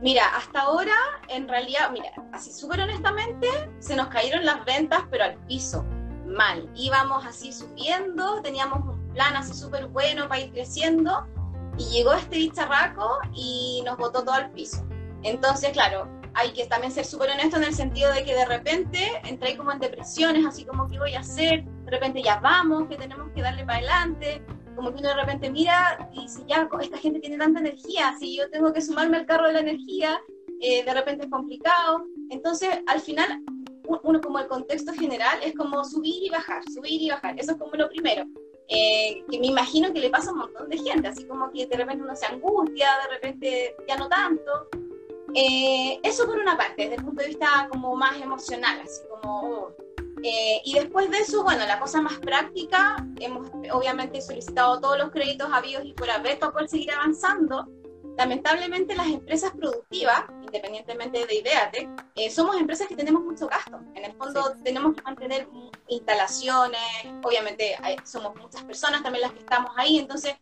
Mira, 0.00 0.36
hasta 0.36 0.60
ahora, 0.60 0.94
en 1.28 1.48
realidad, 1.48 1.90
mira, 1.90 2.12
así 2.32 2.52
súper 2.52 2.80
honestamente, 2.80 3.48
se 3.78 3.96
nos 3.96 4.08
cayeron 4.08 4.44
las 4.44 4.64
ventas, 4.64 5.02
pero 5.10 5.24
al 5.24 5.36
piso, 5.46 5.84
mal. 6.26 6.68
Íbamos 6.74 7.24
así 7.24 7.52
subiendo, 7.52 8.42
teníamos 8.42 8.80
un 8.80 9.12
plan 9.12 9.36
así 9.36 9.54
súper 9.54 9.86
bueno 9.86 10.28
para 10.28 10.40
ir 10.42 10.52
creciendo, 10.52 11.26
y 11.78 11.84
llegó 11.90 12.12
este 12.12 12.36
bicharraco 12.36 13.18
y 13.34 13.82
nos 13.84 13.96
botó 13.96 14.24
todo 14.24 14.34
al 14.34 14.50
piso. 14.52 14.84
Entonces, 15.22 15.70
claro, 15.70 16.08
hay 16.34 16.52
que 16.52 16.66
también 16.66 16.92
ser 16.92 17.04
súper 17.04 17.30
honesto 17.30 17.56
en 17.56 17.64
el 17.64 17.74
sentido 17.74 18.12
de 18.12 18.24
que 18.24 18.34
de 18.34 18.44
repente 18.44 19.20
entré 19.24 19.56
como 19.56 19.72
en 19.72 19.78
depresiones, 19.78 20.44
así 20.46 20.64
como, 20.64 20.88
¿qué 20.88 20.98
voy 20.98 21.14
a 21.14 21.20
hacer? 21.20 21.64
De 21.64 21.90
repente 21.90 22.22
ya 22.22 22.40
vamos, 22.40 22.88
que 22.88 22.96
tenemos 22.96 23.30
que 23.34 23.42
darle 23.42 23.64
para 23.64 23.78
adelante 23.78 24.44
como 24.74 24.92
que 24.92 25.00
uno 25.00 25.08
de 25.08 25.14
repente 25.14 25.50
mira 25.50 26.10
y 26.12 26.22
dice, 26.22 26.42
ya, 26.46 26.68
esta 26.80 26.98
gente 26.98 27.20
tiene 27.20 27.38
tanta 27.38 27.60
energía, 27.60 28.14
si 28.18 28.36
yo 28.36 28.50
tengo 28.50 28.72
que 28.72 28.80
sumarme 28.80 29.18
al 29.18 29.26
carro 29.26 29.46
de 29.46 29.54
la 29.54 29.60
energía, 29.60 30.20
eh, 30.60 30.84
de 30.84 30.94
repente 30.94 31.24
es 31.24 31.30
complicado. 31.30 32.04
Entonces, 32.30 32.70
al 32.86 33.00
final, 33.00 33.42
uno 34.02 34.20
como 34.20 34.38
el 34.38 34.48
contexto 34.48 34.92
general 34.92 35.38
es 35.42 35.54
como 35.54 35.84
subir 35.84 36.22
y 36.22 36.30
bajar, 36.30 36.62
subir 36.64 37.02
y 37.02 37.10
bajar. 37.10 37.38
Eso 37.38 37.52
es 37.52 37.58
como 37.58 37.72
lo 37.74 37.88
primero. 37.88 38.24
Eh, 38.68 39.24
que 39.30 39.38
me 39.38 39.48
imagino 39.48 39.92
que 39.92 40.00
le 40.00 40.10
pasa 40.10 40.30
a 40.30 40.32
un 40.32 40.38
montón 40.40 40.68
de 40.68 40.78
gente, 40.78 41.08
así 41.08 41.26
como 41.26 41.50
que 41.50 41.66
de 41.66 41.76
repente 41.76 42.02
uno 42.02 42.16
se 42.16 42.26
angustia, 42.26 42.88
de 43.04 43.14
repente 43.14 43.76
ya 43.86 43.96
no 43.96 44.08
tanto. 44.08 44.68
Eh, 45.34 46.00
eso 46.02 46.26
por 46.26 46.38
una 46.38 46.56
parte, 46.56 46.82
desde 46.82 46.96
el 46.96 47.04
punto 47.04 47.22
de 47.22 47.28
vista 47.28 47.68
como 47.70 47.94
más 47.96 48.20
emocional, 48.20 48.80
así 48.82 49.02
como, 49.08 49.42
oh, 49.42 49.74
eh, 50.22 50.62
y 50.64 50.74
después 50.74 51.10
de 51.10 51.18
eso, 51.18 51.42
bueno, 51.42 51.66
la 51.66 51.78
cosa 51.78 52.00
más 52.00 52.18
práctica, 52.18 52.96
hemos 53.20 53.48
obviamente 53.72 54.22
solicitado 54.22 54.80
todos 54.80 54.96
los 54.96 55.10
créditos 55.10 55.52
habidos 55.52 55.84
y 55.84 55.92
por 55.92 56.08
haber 56.08 56.38
para 56.38 56.52
poder 56.52 56.68
seguir 56.68 56.92
avanzando. 56.92 57.68
Lamentablemente 58.16 58.94
las 58.94 59.08
empresas 59.08 59.50
productivas, 59.52 60.24
independientemente 60.42 61.26
de 61.26 61.34
Ideate, 61.34 61.88
eh, 62.14 62.30
somos 62.30 62.56
empresas 62.56 62.86
que 62.86 62.94
tenemos 62.94 63.22
mucho 63.22 63.48
gasto. 63.48 63.80
En 63.94 64.04
el 64.04 64.12
fondo 64.14 64.54
tenemos 64.62 64.94
que 64.94 65.02
mantener 65.02 65.48
instalaciones, 65.88 66.80
obviamente 67.24 67.76
somos 68.04 68.36
muchas 68.36 68.62
personas 68.62 69.02
también 69.02 69.22
las 69.22 69.32
que 69.32 69.40
estamos 69.40 69.72
ahí, 69.76 69.98
entonces, 69.98 70.34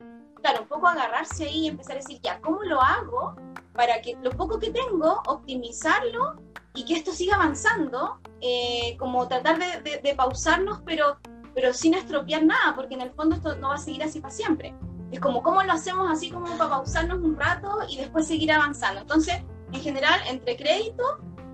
claro, 0.42 0.62
un 0.62 0.68
poco 0.68 0.86
agarrarse 0.86 1.44
ahí 1.44 1.64
y 1.64 1.68
empezar 1.68 1.92
a 1.92 2.00
decir, 2.00 2.20
ya, 2.22 2.40
¿cómo 2.40 2.62
lo 2.62 2.80
hago 2.80 3.36
para 3.72 4.02
que 4.02 4.16
lo 4.22 4.30
poco 4.30 4.58
que 4.58 4.70
tengo, 4.70 5.22
optimizarlo 5.26 6.36
y 6.74 6.84
que 6.84 6.94
esto 6.94 7.12
siga 7.12 7.36
avanzando, 7.36 8.18
eh, 8.40 8.96
como 8.98 9.26
tratar 9.28 9.58
de, 9.58 10.14
pausarnos, 10.14 10.80
pero, 10.84 11.18
pero 11.54 11.72
sin 11.72 11.94
estropear 11.94 12.44
nada, 12.44 12.74
porque 12.74 12.94
en 12.94 13.02
el 13.02 13.12
fondo 13.12 13.36
esto 13.36 13.56
no 13.56 13.68
va 13.68 13.74
a 13.74 13.78
seguir 13.78 14.02
así 14.02 14.20
para 14.20 14.34
siempre. 14.34 14.74
Es 15.12 15.20
como, 15.20 15.42
¿cómo 15.42 15.62
lo 15.62 15.72
hacemos 15.72 16.10
así 16.10 16.30
como 16.30 16.46
para 16.56 16.70
pausarnos 16.70 17.18
un 17.18 17.38
rato 17.38 17.80
y 17.88 17.98
después 17.98 18.26
seguir 18.26 18.50
avanzando? 18.50 19.02
Entonces, 19.02 19.36
en 19.72 19.80
general, 19.80 20.18
entre 20.26 20.56
crédito, 20.56 21.04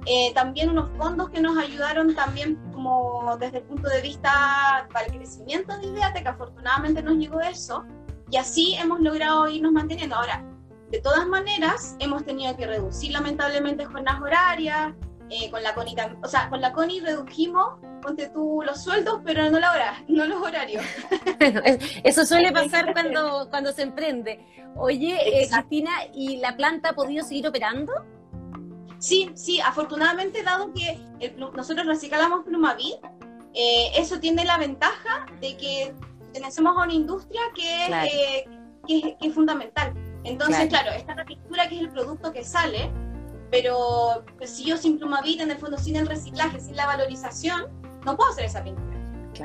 eh, 0.07 0.33
también 0.33 0.71
unos 0.71 0.89
fondos 0.97 1.29
que 1.29 1.41
nos 1.41 1.59
ayudaron 1.59 2.15
también 2.15 2.57
como 2.73 3.37
desde 3.39 3.59
el 3.59 3.65
punto 3.65 3.89
de 3.89 4.01
vista 4.01 4.89
para 4.93 5.07
el 5.07 5.13
crecimiento 5.13 5.77
de 5.77 5.87
Ideate, 5.87 6.23
que 6.23 6.29
afortunadamente 6.29 7.03
nos 7.03 7.17
llegó 7.17 7.41
eso, 7.41 7.85
y 8.31 8.37
así 8.37 8.75
hemos 8.75 9.01
logrado 9.01 9.49
irnos 9.49 9.73
manteniendo. 9.73 10.17
Ahora, 10.17 10.45
de 10.91 11.01
todas 11.01 11.27
maneras, 11.27 11.97
hemos 11.99 12.25
tenido 12.25 12.57
que 12.57 12.67
reducir 12.67 13.13
lamentablemente 13.13 13.85
jornadas 13.85 14.23
horarias, 14.23 14.95
Eh, 15.31 15.51
con 15.51 15.63
la 15.63 15.75
CONI, 15.75 15.95
o 16.23 16.29
sea, 16.29 16.49
con 16.49 16.61
la 16.63 16.73
CONI 16.73 17.01
redujimos, 17.01 17.79
ponte 18.01 18.29
tú 18.29 18.63
los 18.65 18.83
sueldos, 18.83 19.21
pero 19.25 19.51
no, 19.51 19.59
la 19.59 19.73
hora, 19.73 20.05
no 20.09 20.25
los 20.25 20.41
horarios. 20.41 20.83
Eso 22.03 22.25
suele 22.25 22.51
pasar 22.51 22.95
cuando, 22.95 23.49
cuando 23.51 23.73
se 23.73 23.83
emprende. 23.83 24.41
Oye, 24.77 25.43
eh, 25.43 25.49
Cristina, 25.51 25.91
¿y 26.15 26.39
la 26.39 26.57
planta 26.57 26.91
ha 26.91 26.93
podido 26.95 27.25
seguir 27.25 27.47
operando? 27.47 27.93
Sí, 28.99 29.31
sí, 29.35 29.61
afortunadamente, 29.61 30.43
dado 30.43 30.73
que 30.73 30.99
nosotros 31.37 31.87
reciclamos 31.87 32.45
Plumavit, 32.45 32.97
eh, 33.55 33.91
eso 33.97 34.19
tiene 34.21 34.45
la 34.45 34.59
ventaja 34.59 35.27
de 35.41 35.57
que 35.57 35.95
tenemos 36.33 36.59
a 36.59 36.85
una 36.85 36.93
industria 36.93 37.41
que, 37.55 37.87
eh, 37.87 38.45
que, 38.87 39.17
es 39.21 39.35
fundamental. 39.35 39.95
Entonces, 40.25 40.69
claro, 40.69 40.91
esta 40.93 41.15
la 41.15 41.25
pintura 41.25 41.69
que 41.69 41.77
es 41.77 41.81
el 41.81 41.91
producto 41.91 42.33
que 42.33 42.45
sale, 42.45 42.91
pero 43.51 44.25
pues, 44.37 44.51
si 44.51 44.65
yo 44.65 44.77
sin 44.77 44.99
Plumavit, 44.99 45.41
en 45.41 45.51
el 45.51 45.59
fondo, 45.59 45.79
sin 45.79 45.97
el 45.97 46.07
reciclaje, 46.07 46.61
sin 46.61 46.77
la 46.77 46.87
valorización, 46.87 47.67
no 48.05 48.17
puedo 48.17 48.31
hacer 48.31 48.45
esa 48.45 48.63
pintura. 48.63 48.89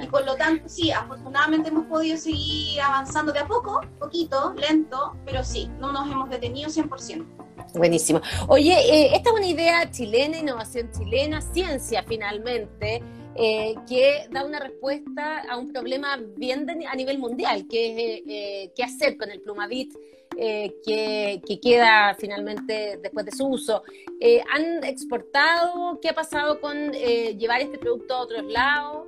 Y 0.02 0.08
por 0.08 0.26
lo 0.26 0.36
tanto, 0.36 0.68
sí, 0.68 0.92
afortunadamente 0.92 1.70
hemos 1.70 1.86
podido 1.86 2.18
seguir 2.18 2.82
avanzando 2.82 3.32
de 3.32 3.40
a 3.40 3.48
poco, 3.48 3.82
poquito, 4.00 4.54
lento, 4.58 5.16
pero 5.26 5.44
sí, 5.44 5.70
no 5.80 5.92
nos 5.92 6.10
hemos 6.10 6.30
detenido 6.30 6.70
100%. 6.70 7.26
Buenísimo. 7.76 8.22
Oye, 8.48 8.74
eh, 8.74 9.16
esta 9.16 9.30
es 9.30 9.36
una 9.36 9.48
idea 9.48 9.92
chilena, 9.92 10.38
innovación 10.38 10.90
chilena, 10.92 11.42
ciencia 11.42 12.04
finalmente, 12.08 13.04
eh, 13.36 13.76
que 13.88 14.28
da 14.32 14.46
una 14.46 14.60
respuesta 14.60 15.44
a 15.50 15.58
un 15.58 15.72
problema 15.72 16.20
bien 16.38 16.68
a 16.88 16.96
nivel 16.96 17.20
mundial, 17.20 17.66
que 17.68 17.92
es 17.92 18.24
eh, 18.28 18.72
qué 18.76 18.84
hacer 18.84 19.18
con 19.18 19.32
el 19.32 19.42
plumavit 19.42 19.94
que, 20.36 21.42
que, 21.46 21.60
queda 21.60 22.16
finalmente 22.20 23.00
después 23.02 23.26
de 23.26 23.32
su 23.32 23.46
uso. 23.48 23.84
¿Han 24.52 24.84
exportado? 24.84 26.00
¿Qué 26.02 26.10
ha 26.10 26.16
pasado 26.16 26.60
con 26.60 26.92
llevar 26.92 27.62
este 27.62 27.78
producto 27.78 28.16
a 28.16 28.22
otros 28.22 28.44
lados? 28.52 29.08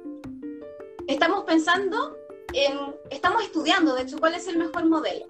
Estamos 1.08 1.44
pensando 1.44 2.18
en, 2.54 2.96
estamos 3.10 3.44
estudiando, 3.44 3.94
de 3.96 4.04
hecho, 4.04 4.18
cuál 4.18 4.34
es 4.34 4.48
el 4.48 4.58
mejor 4.58 4.86
modelo. 4.86 5.26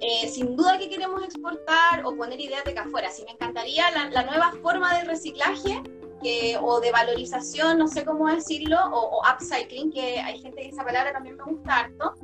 Eh, 0.00 0.28
sin 0.28 0.56
duda 0.56 0.78
que 0.78 0.88
queremos 0.88 1.22
exportar 1.22 2.04
o 2.04 2.16
poner 2.16 2.40
ideas 2.40 2.64
de 2.64 2.72
acá 2.72 2.82
afuera. 2.82 3.08
Sí, 3.08 3.22
me 3.24 3.32
encantaría 3.32 3.84
la, 3.92 4.24
nueva 4.24 4.52
forma 4.60 4.98
de 4.98 5.04
reciclaje 5.04 5.80
o 6.60 6.80
de 6.80 6.92
valorización, 6.92 7.78
no 7.78 7.88
sé 7.88 8.04
cómo 8.04 8.28
decirlo, 8.28 8.78
o, 8.92 9.22
upcycling, 9.28 9.92
que 9.92 10.20
hay 10.20 10.40
gente 10.40 10.62
que 10.62 10.68
esa 10.68 10.84
palabra 10.84 11.12
también 11.12 11.36
me 11.36 11.44
gusta 11.44 11.80
harto, 11.80 12.14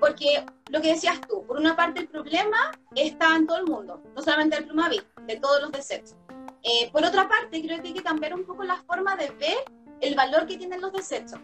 porque 0.00 0.44
lo 0.70 0.80
que 0.80 0.88
decías 0.88 1.20
tú, 1.28 1.44
por 1.46 1.56
una 1.56 1.76
parte 1.76 2.00
el 2.00 2.08
problema 2.08 2.72
está 2.94 3.36
en 3.36 3.46
todo 3.46 3.58
el 3.58 3.66
mundo, 3.66 4.02
no 4.14 4.22
solamente 4.22 4.56
el 4.56 4.66
plumavit, 4.66 5.04
de 5.26 5.36
todos 5.36 5.60
los 5.62 5.72
desechos. 5.72 6.16
Eh, 6.62 6.90
por 6.92 7.04
otra 7.04 7.28
parte, 7.28 7.62
creo 7.62 7.80
que 7.82 7.88
hay 7.88 7.94
que 7.94 8.02
cambiar 8.02 8.34
un 8.34 8.44
poco 8.44 8.64
la 8.64 8.76
forma 8.76 9.16
de 9.16 9.30
ver 9.32 9.58
el 10.00 10.14
valor 10.14 10.46
que 10.46 10.56
tienen 10.56 10.80
los 10.80 10.92
desechos. 10.92 11.38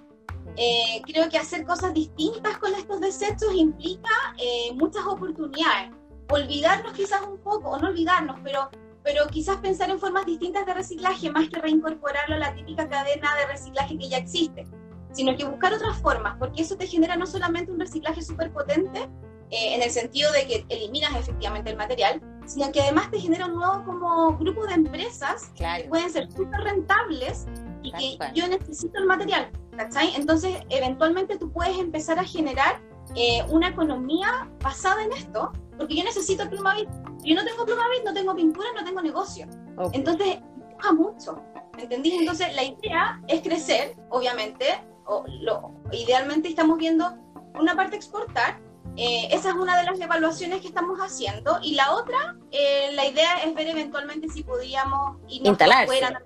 Eh, 0.57 1.03
creo 1.05 1.29
que 1.29 1.39
hacer 1.39 1.65
cosas 1.65 1.95
distintas 1.95 2.59
con 2.59 2.75
estos 2.75 3.01
desechos 3.01 3.55
implica 3.55 4.11
eh, 4.39 4.73
muchas 4.75 5.05
oportunidades. 5.07 5.91
Olvidarnos 6.31 6.93
quizás 6.93 7.23
un 7.23 7.39
poco, 7.39 7.79
no 7.79 7.89
olvidarnos, 7.89 8.39
pero, 8.43 8.71
pero 9.03 9.27
quizás 9.29 9.59
pensar 9.59 9.91
en 9.91 9.99
formas 9.99 10.27
distintas 10.27 10.65
de 10.65 10.75
reciclaje 10.75 11.31
más 11.31 11.49
que 11.49 11.61
reincorporarlo 11.61 12.37
a 12.37 12.39
la 12.39 12.55
típica 12.55 12.89
cadena 12.89 13.35
de 13.37 13.47
reciclaje 13.47 13.99
que 13.99 14.09
ya 14.09 14.19
existe, 14.19 14.67
sino 15.13 15.37
que 15.37 15.45
buscar 15.45 15.73
otras 15.75 15.97
formas, 15.99 16.37
porque 16.39 16.63
eso 16.63 16.77
te 16.77 16.87
genera 16.87 17.17
no 17.17 17.27
solamente 17.27 17.73
un 17.73 17.81
reciclaje 17.81 18.23
súper 18.23 18.53
potente, 18.53 19.09
eh, 19.53 19.75
en 19.75 19.83
el 19.83 19.91
sentido 19.91 20.31
de 20.33 20.47
que 20.47 20.65
eliminas 20.69 21.11
efectivamente 21.17 21.71
el 21.71 21.77
material, 21.77 22.23
sino 22.47 22.71
que 22.71 22.81
además 22.83 23.11
te 23.11 23.19
genera 23.19 23.47
un 23.47 23.57
nuevo 23.57 23.85
como 23.85 24.39
grupo 24.39 24.65
de 24.65 24.75
empresas 24.75 25.51
que 25.57 25.87
pueden 25.89 26.09
ser 26.09 26.31
súper 26.31 26.61
rentables 26.61 27.47
y 27.83 27.91
que 27.91 28.19
yo 28.33 28.47
necesito 28.47 28.99
el 28.99 29.07
material, 29.07 29.51
¿cachai? 29.77 30.15
Entonces, 30.15 30.57
eventualmente 30.69 31.37
tú 31.37 31.51
puedes 31.51 31.77
empezar 31.79 32.21
a 32.21 32.25
generar 32.25 32.81
eh, 33.17 33.43
una 33.49 33.69
economía 33.69 34.49
basada 34.63 35.03
en 35.03 35.13
esto, 35.15 35.51
porque 35.77 35.97
yo 35.97 36.05
necesito 36.05 36.49
plumavit. 36.49 36.89
Yo 37.25 37.35
no 37.35 37.45
tengo 37.45 37.67
plumavit, 37.67 38.05
no 38.05 38.15
tengo 38.15 38.37
pintura, 38.37 38.69
no 38.77 38.85
tengo 38.85 39.03
negocio. 39.03 39.49
Entonces, 39.93 40.37
empuja 40.37 40.93
mucho, 40.93 41.43
¿entendí? 41.77 42.13
Entonces, 42.13 42.55
la 42.55 42.63
idea 42.63 43.21
es 43.27 43.41
crecer, 43.41 43.97
obviamente, 44.11 44.67
o 45.11 45.25
lo, 45.41 45.75
idealmente 45.91 46.49
estamos 46.49 46.79
viendo 46.79 47.13
una 47.59 47.75
parte 47.75 47.97
exportar, 47.97 48.61
eh, 48.97 49.29
esa 49.33 49.51
es 49.51 49.55
una 49.55 49.77
de 49.79 49.85
las 49.85 50.01
evaluaciones 50.01 50.61
que 50.61 50.69
estamos 50.69 50.99
haciendo. 51.01 51.59
Y 51.63 51.75
la 51.75 51.93
otra, 51.93 52.37
eh, 52.53 52.91
la 52.93 53.07
idea 53.07 53.43
es 53.45 53.55
ver 53.55 53.69
eventualmente 53.69 54.29
si 54.29 54.45
podríamos 54.45 55.19
irnos 55.29 55.61
afuera, 55.61 56.23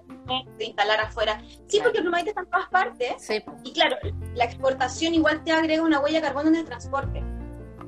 de 0.58 0.64
instalar 0.64 1.00
afuera. 1.00 1.42
Sí, 1.66 1.80
porque 1.82 1.98
el 1.98 2.04
plumavit 2.04 2.28
está 2.28 2.42
en 2.42 2.50
todas 2.50 2.68
partes. 2.68 3.30
Y 3.64 3.72
claro, 3.72 3.96
la 4.34 4.44
exportación 4.44 5.14
igual 5.14 5.42
te 5.44 5.52
agrega 5.52 5.82
una 5.82 6.00
huella 6.00 6.20
de 6.20 6.26
carbono 6.26 6.48
en 6.48 6.56
el 6.56 6.64
transporte. 6.64 7.22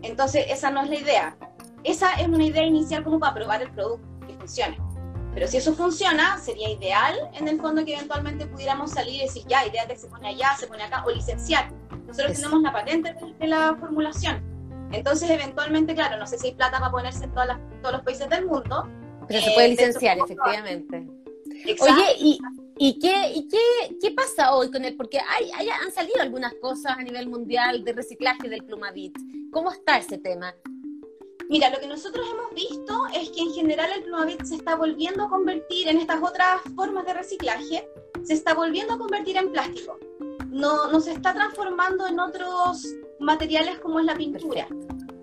Entonces, 0.03 0.47
esa 0.49 0.71
no 0.71 0.83
es 0.83 0.89
la 0.89 0.97
idea. 0.97 1.39
Esa 1.85 2.15
es 2.15 2.27
una 2.29 2.45
idea 2.45 2.65
inicial 2.65 3.05
como 3.05 3.19
para 3.19 3.35
probar 3.35 3.63
el 3.63 3.71
producto, 3.71 4.07
que 4.27 4.35
funcione. 4.35 4.79
Pero 5.37 5.47
si 5.47 5.59
eso 5.59 5.73
funciona, 5.75 6.37
sería 6.39 6.69
ideal 6.69 7.15
en 7.35 7.47
el 7.47 7.61
fondo 7.61 7.85
que 7.85 7.95
eventualmente 7.95 8.47
pudiéramos 8.47 8.91
salir 8.91 9.15
y 9.15 9.27
decir, 9.27 9.45
ya, 9.47 9.65
idea 9.65 9.87
que 9.87 9.97
se 9.97 10.09
pone 10.09 10.29
allá, 10.29 10.57
se 10.59 10.67
pone 10.67 10.83
acá, 10.83 11.05
o 11.07 11.11
licenciar. 11.13 11.71
Nosotros 12.09 12.35
tenemos 12.35 12.61
la 12.63 12.73
patente 12.73 13.15
de 13.39 13.47
la 13.47 13.77
formulación 13.79 14.57
entonces, 14.93 15.29
eventualmente, 15.31 15.95
claro, 15.95 16.17
no 16.17 16.27
sé 16.27 16.39
si 16.39 16.49
hay 16.49 16.55
plata 16.55 16.79
para 16.79 16.91
ponerse 16.91 17.25
en 17.25 17.33
todas 17.33 17.59
todos 17.83 17.97
los 17.97 18.03
países 18.03 18.29
del 18.29 18.47
mundo. 18.47 18.89
Pero 19.29 19.41
se 19.41 19.51
puede 19.53 19.67
eh, 19.67 19.71
licenciar, 19.71 20.19
efectivamente. 20.19 21.07
Oye, 21.81 22.05
¿y, 22.19 22.39
y, 22.79 22.99
qué, 22.99 23.33
y 23.35 23.49
qué, 23.49 23.97
qué, 24.01 24.11
pasa 24.13 24.55
hoy 24.55 24.71
con 24.71 24.85
él? 24.85 24.95
Porque 24.97 25.19
hay, 25.19 25.51
hay, 25.57 25.69
han 25.69 25.93
salido 25.93 26.21
algunas 26.21 26.55
cosas 26.61 26.97
a 26.97 27.03
nivel 27.03 27.29
mundial 27.29 27.85
de 27.85 27.93
reciclaje 27.93 28.49
del 28.49 28.65
plumavit. 28.65 29.17
¿Cómo 29.51 29.73
está 29.73 29.99
ese 29.99 30.19
tema? 30.19 30.55
Mira, 31.49 31.71
lo 31.71 31.79
que 31.79 31.87
nosotros 31.87 32.27
hemos 32.33 32.55
visto 32.55 33.07
es 33.15 33.31
que 33.31 33.41
en 33.41 33.53
general 33.53 33.91
el 33.95 34.03
plumavit 34.03 34.43
se 34.45 34.57
está 34.57 34.75
volviendo 34.75 35.25
a 35.25 35.29
convertir 35.29 35.89
en 35.89 35.99
estas 35.99 36.23
otras 36.23 36.61
formas 36.75 37.07
de 37.07 37.15
reciclaje, 37.15 37.89
se 38.25 38.35
está 38.35 38.55
volviendo 38.55 38.95
a 38.95 38.99
convertir 38.99 39.37
en 39.37 39.53
plástico. 39.53 39.99
No, 40.51 40.91
no 40.91 41.01
se 41.01 41.13
está 41.13 41.35
transformando 41.35 42.07
en 42.07 42.19
otros 42.19 42.85
materiales 43.21 43.79
como 43.79 44.01
es 44.01 44.07
la 44.07 44.17
pintura. 44.17 44.67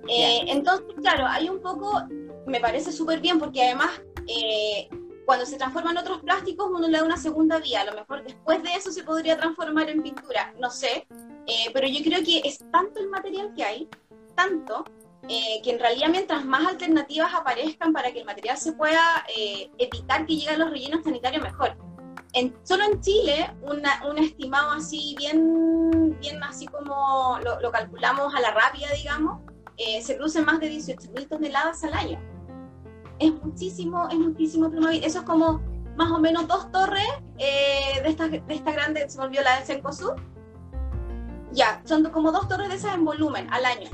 Eh, 0.08 0.46
entonces, 0.48 0.88
claro, 1.02 1.26
hay 1.28 1.50
un 1.50 1.60
poco, 1.62 2.02
me 2.46 2.60
parece 2.60 2.92
súper 2.92 3.20
bien 3.20 3.40
porque 3.40 3.64
además 3.64 3.92
eh, 4.28 4.90
cuando 5.26 5.46
se 5.46 5.58
transforman 5.58 5.98
otros 5.98 6.22
plásticos 6.22 6.70
uno 6.70 6.88
le 6.88 6.98
da 6.98 7.04
una 7.04 7.18
segunda 7.18 7.60
vía, 7.60 7.82
a 7.82 7.86
lo 7.86 7.94
mejor 7.94 8.24
después 8.24 8.62
de 8.64 8.74
eso 8.74 8.92
se 8.92 9.04
podría 9.04 9.38
transformar 9.38 9.90
en 9.90 10.04
pintura, 10.04 10.54
no 10.60 10.70
sé, 10.70 11.08
eh, 11.48 11.70
pero 11.74 11.88
yo 11.88 12.04
creo 12.04 12.24
que 12.24 12.42
es 12.44 12.60
tanto 12.72 13.00
el 13.00 13.10
material 13.10 13.54
que 13.56 13.64
hay, 13.64 13.90
tanto, 14.36 14.84
que 15.28 15.72
en 15.72 15.80
realidad 15.80 16.10
mientras 16.10 16.46
más 16.46 16.68
alternativas 16.68 17.34
aparezcan 17.34 17.94
para 17.94 18.12
que 18.12 18.20
el 18.20 18.26
material 18.26 18.58
se 18.58 18.74
pueda 18.74 19.26
evitar 19.78 20.26
que 20.26 20.36
lleguen 20.36 20.60
los 20.60 20.70
rellenos 20.70 21.04
sanitarios, 21.04 21.42
mejor 21.42 21.78
solo 22.64 22.84
en 22.86 23.02
Chile, 23.02 23.54
un 23.64 24.18
estimado 24.18 24.72
así, 24.72 25.16
bien, 25.18 26.18
bien 26.20 26.44
así 26.44 26.66
como 26.66 27.38
lo, 27.62 27.72
calculamos 27.72 28.34
a 28.34 28.42
la 28.42 28.52
rápida, 28.52 28.88
digamos, 28.96 29.42
eh, 29.78 30.02
se 30.02 30.16
producen 30.16 30.46
más 30.46 30.60
de 30.60 30.72
18.000 30.72 31.28
toneladas 31.28 31.84
al 31.84 31.94
año. 31.94 32.20
Es 33.20 33.32
muchísimo, 33.44 34.08
es 34.10 34.18
muchísimo 34.18 34.72
Eso 34.90 35.20
es 35.20 35.26
como 35.26 35.62
más 35.96 36.12
o 36.12 36.20
menos 36.20 36.48
dos 36.48 36.72
torres 36.72 37.08
eh, 37.38 38.02
de, 38.02 38.10
esta, 38.10 38.28
de 38.28 38.44
esta 38.48 38.72
grande, 38.72 39.08
se 39.08 39.18
volvió 39.18 39.42
la 39.44 39.58
del 39.58 39.66
Cencosud. 39.66 40.14
Ya, 41.52 41.82
son 41.86 42.04
como 42.10 42.32
dos 42.32 42.48
torres 42.48 42.70
de 42.70 42.76
esas 42.76 42.96
en 42.96 43.06
volumen 43.06 43.48
al 43.54 43.66
año. 43.66 43.90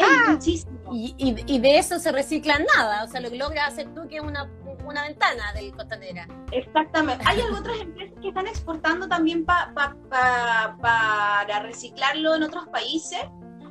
Ah, 0.00 0.32
muchísimo. 0.32 0.78
Y, 0.92 1.14
y, 1.18 1.58
de 1.58 1.78
eso 1.78 1.98
se 1.98 2.12
recicla 2.12 2.58
nada, 2.76 3.04
o 3.04 3.08
sea, 3.08 3.20
lo 3.20 3.30
que 3.30 3.36
logras 3.36 3.72
hacer 3.72 3.92
tú 3.94 4.06
que 4.08 4.16
es 4.16 4.22
una 4.22 4.48
una 4.86 5.02
ventana 5.04 5.52
del 5.54 5.72
Costanera. 5.72 6.28
Exactamente. 6.52 7.24
Hay 7.26 7.40
otras 7.40 7.80
empresas 7.80 8.16
que 8.20 8.28
están 8.28 8.46
exportando 8.46 9.08
también 9.08 9.44
para 9.44 9.94
reciclarlo 11.62 12.34
en 12.36 12.44
otros 12.44 12.68
países. 12.68 13.20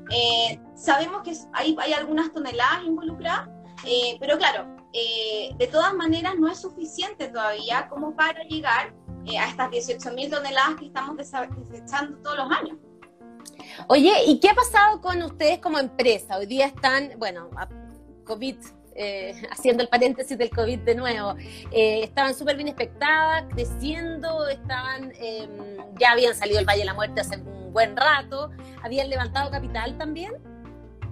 Eh, 0.09 0.59
sabemos 0.75 1.21
que 1.23 1.33
hay, 1.53 1.75
hay 1.79 1.93
algunas 1.93 2.31
toneladas 2.31 2.83
involucradas, 2.85 3.47
eh, 3.85 4.17
pero 4.19 4.37
claro, 4.37 4.75
eh, 4.91 5.51
de 5.57 5.67
todas 5.67 5.93
maneras 5.93 6.35
no 6.37 6.49
es 6.49 6.59
suficiente 6.59 7.29
todavía 7.29 7.87
como 7.89 8.15
para 8.15 8.43
llegar 8.43 8.93
a 9.39 9.47
estas 9.47 9.71
18.000 9.71 10.29
toneladas 10.29 10.75
que 10.75 10.87
estamos 10.87 11.15
desechando 11.17 12.17
todos 12.17 12.37
los 12.37 12.51
años. 12.51 12.77
Oye, 13.87 14.13
¿y 14.27 14.39
qué 14.39 14.49
ha 14.49 14.55
pasado 14.55 15.01
con 15.01 15.21
ustedes 15.21 15.59
como 15.59 15.79
empresa? 15.79 16.37
Hoy 16.37 16.45
día 16.45 16.67
están, 16.67 17.11
bueno, 17.17 17.49
COVID 18.25 18.57
eh, 18.95 19.33
haciendo 19.51 19.83
el 19.83 19.89
paréntesis 19.89 20.37
del 20.37 20.49
COVID 20.49 20.79
de 20.79 20.95
nuevo, 20.95 21.35
eh, 21.71 22.03
estaban 22.03 22.35
súper 22.35 22.55
bien 22.55 22.67
expectadas, 22.67 23.45
creciendo, 23.53 24.47
estaban, 24.47 25.11
em, 25.19 25.77
ya 25.99 26.11
habían 26.11 26.35
salido 26.35 26.57
del 26.57 26.65
Valle 26.65 26.79
de 26.79 26.85
la 26.85 26.93
Muerte 26.93 27.21
hace 27.21 27.37
un 27.37 27.73
buen 27.73 27.95
rato, 27.97 28.51
habían 28.83 29.09
levantado 29.09 29.49
capital 29.51 29.97
también. 29.97 30.33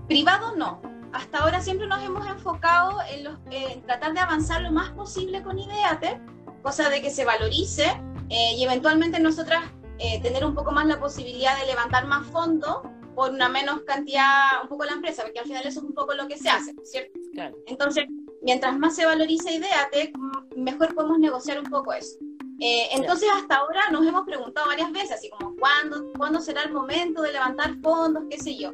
Privado 0.08 0.56
no. 0.56 0.82
Hasta 1.14 1.40
ahora 1.40 1.60
siempre 1.62 1.88
nos 1.88 2.02
hemos 2.04 2.26
enfocado 2.28 3.00
en, 3.12 3.26
los, 3.26 3.38
tratar 3.86 4.14
de 4.14 4.20
avanzar 4.22 4.62
lo 4.62 4.72
más 4.72 4.92
posible 4.92 5.42
con 5.42 5.60
Ideate, 5.60 6.22
cosa 6.62 6.90
de 6.90 7.02
que 7.02 7.10
se 7.10 7.26
valorice 7.26 7.86
eh, 8.30 8.54
y 8.56 8.64
eventualmente 8.64 9.20
nosotras 9.20 9.66
eh, 10.04 10.20
tener 10.24 10.44
un 10.44 10.56
poco 10.56 10.72
más 10.72 10.88
la 10.88 11.00
posibilidad 11.00 11.56
de 11.60 11.68
levantar 11.68 12.08
más 12.08 12.26
fondos 12.28 12.78
por 13.14 13.30
una 13.30 13.50
menos 13.50 13.82
cantidad, 13.84 14.64
un 14.64 14.68
poco 14.68 14.84
la 14.84 14.94
empresa, 14.94 15.22
porque 15.22 15.38
al 15.38 15.46
final 15.46 15.64
eso 15.68 15.80
es 15.80 15.86
un 15.86 15.94
poco 15.94 16.16
lo 16.16 16.28
que 16.28 16.40
se 16.40 16.50
hace, 16.50 16.74
¿cierto? 16.84 17.20
Entonces, 17.68 18.06
mientras 18.42 18.80
más 18.80 18.96
se 18.96 19.06
valoriza 19.06 19.52
Ideatec, 19.52 20.18
mejor 20.56 20.96
podemos 20.96 21.20
negociar 21.20 21.60
un 21.60 21.70
poco 21.70 21.94
eso. 21.94 22.18
Eh, 22.60 22.88
entonces, 22.94 23.30
hasta 23.36 23.58
ahora 23.58 23.82
nos 23.92 24.04
hemos 24.08 24.26
preguntado 24.26 24.68
varias 24.68 24.92
veces, 24.92 25.12
así 25.12 25.30
como, 25.30 25.56
¿cuándo, 25.58 26.12
¿cuándo 26.18 26.42
será 26.42 26.64
el 26.64 26.72
momento 26.72 27.22
de 27.22 27.34
levantar 27.34 27.76
fondos? 27.84 28.24
¿Qué 28.28 28.40
sé 28.40 28.58
yo? 28.58 28.72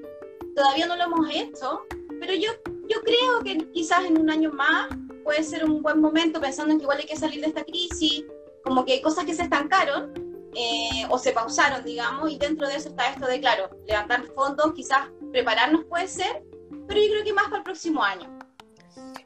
Todavía 0.56 0.86
no 0.86 0.96
lo 0.96 1.04
hemos 1.04 1.30
hecho, 1.30 1.82
pero 2.22 2.34
yo, 2.36 2.52
yo 2.88 3.02
creo 3.02 3.44
que 3.44 3.70
quizás 3.72 4.06
en 4.06 4.18
un 4.18 4.30
año 4.30 4.54
más 4.54 4.88
puede 5.26 5.44
ser 5.44 5.66
un 5.66 5.82
buen 5.82 6.00
momento, 6.00 6.40
pensando 6.40 6.72
en 6.72 6.78
que 6.78 6.84
igual 6.84 7.00
hay 7.00 7.06
que 7.06 7.18
salir 7.18 7.42
de 7.42 7.48
esta 7.48 7.66
crisis, 7.66 8.24
como 8.64 8.86
que 8.86 8.94
hay 8.94 9.02
cosas 9.02 9.26
que 9.26 9.34
se 9.34 9.44
estancaron 9.44 10.27
eh, 10.60 11.06
o 11.10 11.20
se 11.20 11.34
pausaron, 11.34 11.84
digamos, 11.86 12.32
y 12.32 12.40
dentro 12.40 12.68
de 12.68 12.78
eso 12.78 12.90
está 12.90 13.12
esto 13.12 13.28
de, 13.28 13.40
claro, 13.40 13.70
levantar 13.86 14.24
fondos, 14.34 14.74
quizás 14.74 15.08
prepararnos 15.32 15.86
puede 15.86 16.08
ser, 16.08 16.44
pero 16.88 17.00
yo 17.00 17.12
creo 17.12 17.24
que 17.24 17.34
más 17.34 17.46
para 17.46 17.58
el 17.58 17.64
próximo 17.64 18.04
año. 18.04 18.28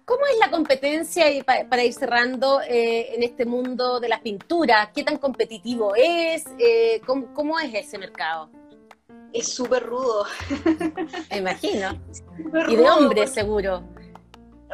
¿Cómo 0.04 0.26
es 0.26 0.38
la 0.40 0.52
competencia, 0.52 1.32
y 1.32 1.42
para, 1.42 1.84
ir 1.86 1.94
cerrando, 1.94 2.60
eh, 2.62 3.16
en 3.16 3.24
este 3.24 3.46
mundo 3.46 4.02
de 4.02 4.10
las 4.10 4.20
pinturas? 4.20 4.90
¿Qué 4.94 5.06
tan 5.06 5.18
competitivo 5.18 5.94
es? 5.96 6.44
Eh, 6.60 7.00
¿cómo, 7.06 7.58
es 7.60 7.74
ese 7.74 7.98
mercado? 7.98 8.50
Es 9.32 9.54
súper 9.54 9.84
rudo. 9.84 10.26
Me 11.30 11.38
imagino. 11.38 11.98
y 12.68 12.76
de 12.76 12.90
hombres, 12.90 13.32
seguro. 13.32 13.84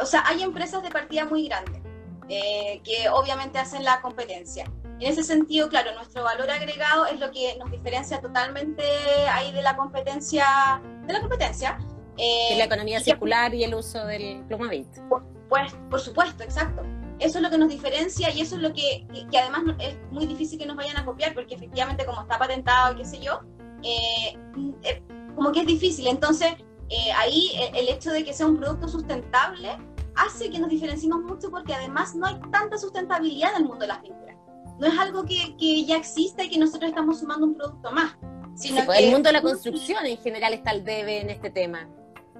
O 0.01 0.05
sea, 0.07 0.23
hay 0.25 0.41
empresas 0.41 0.81
de 0.81 0.89
partida 0.89 1.25
muy 1.25 1.47
grandes 1.47 1.81
eh, 2.29 2.81
que 2.83 3.07
obviamente 3.09 3.59
hacen 3.59 3.83
la 3.83 4.01
competencia. 4.01 4.65
En 4.99 5.11
ese 5.11 5.23
sentido, 5.23 5.69
claro, 5.69 5.93
nuestro 5.93 6.23
valor 6.23 6.49
agregado 6.49 7.05
es 7.05 7.19
lo 7.19 7.29
que 7.31 7.55
nos 7.59 7.69
diferencia 7.69 8.19
totalmente 8.19 8.83
ahí 9.31 9.51
de 9.51 9.61
la 9.61 9.75
competencia, 9.75 10.81
de 11.05 11.13
la 11.13 11.19
competencia. 11.19 11.77
Eh, 12.17 12.55
la 12.57 12.63
economía 12.63 12.99
circular 12.99 13.53
y 13.53 13.63
el 13.63 13.75
uso 13.75 14.03
del 14.05 14.43
plumavit. 14.45 14.87
Pues, 15.49 15.71
por 15.89 15.99
supuesto, 15.99 16.43
exacto. 16.43 16.81
Eso 17.19 17.37
es 17.37 17.43
lo 17.43 17.49
que 17.51 17.59
nos 17.59 17.69
diferencia 17.69 18.31
y 18.31 18.41
eso 18.41 18.55
es 18.55 18.61
lo 18.61 18.73
que, 18.73 19.05
que, 19.31 19.37
además 19.37 19.75
es 19.79 19.97
muy 20.09 20.25
difícil 20.25 20.57
que 20.57 20.65
nos 20.65 20.75
vayan 20.75 20.97
a 20.97 21.05
copiar 21.05 21.35
porque 21.35 21.55
efectivamente 21.55 22.03
como 22.03 22.21
está 22.21 22.39
patentado, 22.39 22.95
qué 22.95 23.05
sé 23.05 23.19
yo, 23.19 23.41
eh, 23.83 24.37
eh, 24.83 25.03
como 25.35 25.51
que 25.51 25.59
es 25.59 25.67
difícil. 25.67 26.07
Entonces, 26.07 26.53
ahí 27.15 27.51
el 27.75 27.89
hecho 27.89 28.11
de 28.11 28.23
que 28.23 28.33
sea 28.33 28.47
un 28.47 28.57
producto 28.57 28.87
sustentable 28.87 29.77
hace 30.15 30.49
que 30.49 30.57
nos 30.57 30.69
diferenciemos 30.69 31.21
mucho 31.21 31.51
porque 31.51 31.73
además 31.73 32.15
no 32.15 32.25
hay 32.25 32.39
tanta 32.51 32.77
sustentabilidad 32.79 33.51
en 33.51 33.57
el 33.57 33.67
mundo 33.67 33.81
de 33.81 33.87
las 33.87 33.99
pinturas. 33.99 34.36
No 34.79 34.87
es 34.87 34.97
algo 34.99 35.25
que, 35.25 35.55
que 35.57 35.85
ya 35.85 35.97
exista 35.97 36.43
y 36.43 36.49
que 36.49 36.57
nosotros 36.57 36.89
estamos 36.89 37.19
sumando 37.19 37.47
un 37.47 37.55
producto 37.55 37.91
más. 37.91 38.15
Sino 38.55 38.85
pues, 38.85 38.99
el 38.99 39.11
mundo 39.11 39.29
de 39.29 39.33
la 39.33 39.41
construcción 39.41 40.05
en 40.05 40.17
general 40.17 40.53
está 40.53 40.71
al 40.71 40.83
debe 40.83 41.21
en 41.21 41.29
este 41.29 41.49
tema. 41.49 41.87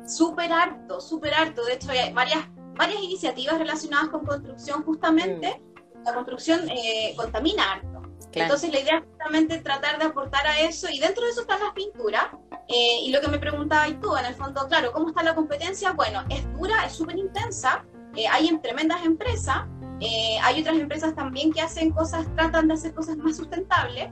Súper 0.06 0.52
harto, 0.52 1.00
súper 1.00 1.34
harto. 1.34 1.64
De 1.66 1.74
hecho, 1.74 1.92
hay 1.92 2.12
varias, 2.14 2.46
varias 2.76 3.02
iniciativas 3.02 3.58
relacionadas 3.58 4.10
con 4.10 4.26
construcción 4.26 4.84
justamente. 4.84 5.62
Mm. 5.62 6.04
La 6.06 6.14
construcción 6.14 6.70
eh, 6.70 7.14
contamina 7.16 7.74
harto. 7.74 7.98
Entonces 8.34 8.72
la 8.72 8.80
idea 8.80 8.98
es 8.98 9.04
justamente 9.06 9.58
tratar 9.60 9.98
de 10.00 10.06
aportar 10.06 10.46
a 10.48 10.62
eso 10.62 10.88
y 10.92 11.00
dentro 11.00 11.24
de 11.24 11.32
eso 11.32 11.42
están 11.42 11.60
las 11.60 11.74
pinturas. 11.74 12.26
Eh, 12.68 13.00
y 13.04 13.12
lo 13.12 13.22
que 13.22 13.30
me 13.30 13.40
preguntabas 13.40 14.00
tú, 14.02 14.16
en 14.16 14.26
el 14.26 14.36
fondo, 14.36 14.68
claro, 14.68 14.92
¿cómo 14.92 15.10
está 15.10 15.24
la 15.24 15.34
competencia? 15.34 15.94
Bueno, 15.94 16.24
es 16.30 16.44
dura, 16.54 16.86
es 16.86 16.94
súper 16.94 17.18
intensa, 17.18 17.86
eh, 18.16 18.28
hay 18.28 18.56
tremendas 18.60 19.06
empresas, 19.06 19.66
eh, 20.00 20.38
hay 20.44 20.62
otras 20.62 20.78
empresas 20.78 21.16
también 21.16 21.52
que 21.52 21.62
hacen 21.62 21.92
cosas, 21.92 22.28
tratan 22.36 22.68
de 22.68 22.76
hacer 22.76 22.94
cosas 22.94 23.18
más 23.18 23.38
sustentables, 23.38 24.10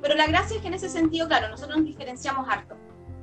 pero 0.00 0.14
la 0.14 0.26
gracia 0.26 0.56
es 0.56 0.62
que 0.62 0.68
en 0.68 0.74
ese 0.74 0.88
sentido, 0.88 1.26
claro, 1.26 1.48
nosotros 1.48 1.78
nos 1.78 1.86
diferenciamos 1.86 2.48
harto, 2.48 2.76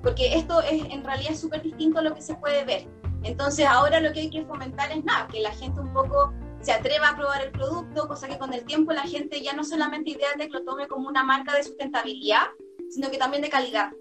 porque 0.04 0.36
esto 0.36 0.62
es 0.62 0.84
en 0.92 1.04
realidad 1.04 1.32
es 1.32 1.40
súper 1.40 1.62
distinto 1.62 2.00
a 2.00 2.02
lo 2.02 2.14
que 2.14 2.22
se 2.22 2.36
puede 2.36 2.66
ver. 2.66 2.88
Entonces 3.24 3.66
ahora 3.66 4.00
lo 4.00 4.14
que 4.14 4.22
hay 4.22 4.30
que 4.30 4.46
fomentar 4.46 4.92
es 4.92 5.04
nada, 5.04 5.28
que 5.28 5.40
la 5.40 5.52
gente 5.52 5.80
un 5.80 5.92
poco 5.94 6.34
se 6.62 6.72
atreva 6.72 7.10
a 7.10 7.16
probar 7.16 7.44
el 7.44 7.52
producto, 7.52 8.08
cosa 8.08 8.28
que 8.28 8.38
con 8.38 8.54
el 8.54 8.66
tiempo 8.66 8.92
la 8.92 9.04
gente 9.04 9.42
ya 9.42 9.54
no 9.54 9.64
solamente 9.64 10.12
idea 10.12 10.30
de 10.38 10.48
que 10.48 10.54
lo 10.54 10.64
tome 10.64 10.88
como 10.88 11.08
una 11.08 11.24
marca 11.24 11.56
de 11.56 11.64
sustentabilidad, 11.64 12.48
sino 12.90 13.12
que 13.12 13.18
también 13.18 13.44
de 13.44 13.50
calidad. 13.50 13.92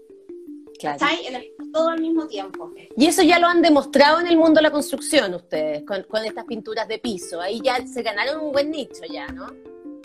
Claro. 0.79 0.97
En 1.27 1.35
el, 1.35 1.54
todo 1.75 1.89
al 1.89 1.99
mismo 1.99 2.25
tiempo. 2.25 2.71
Y 2.95 3.05
eso 3.05 3.21
ya 3.21 3.37
lo 3.37 3.47
han 3.47 3.61
demostrado 3.61 4.21
en 4.21 4.27
el 4.27 4.37
mundo 4.37 4.59
de 4.59 4.61
la 4.61 4.71
construcción 4.71 5.33
ustedes, 5.33 5.83
con, 5.83 6.03
con, 6.03 6.23
estas 6.23 6.45
pinturas 6.45 6.87
de 6.87 6.99
piso. 6.99 7.41
Ahí 7.41 7.59
ya 7.61 7.85
se 7.85 8.01
ganaron 8.01 8.41
un 8.41 8.53
buen 8.53 8.71
nicho 8.71 9.01
ya, 9.11 9.27
¿no? 9.27 9.47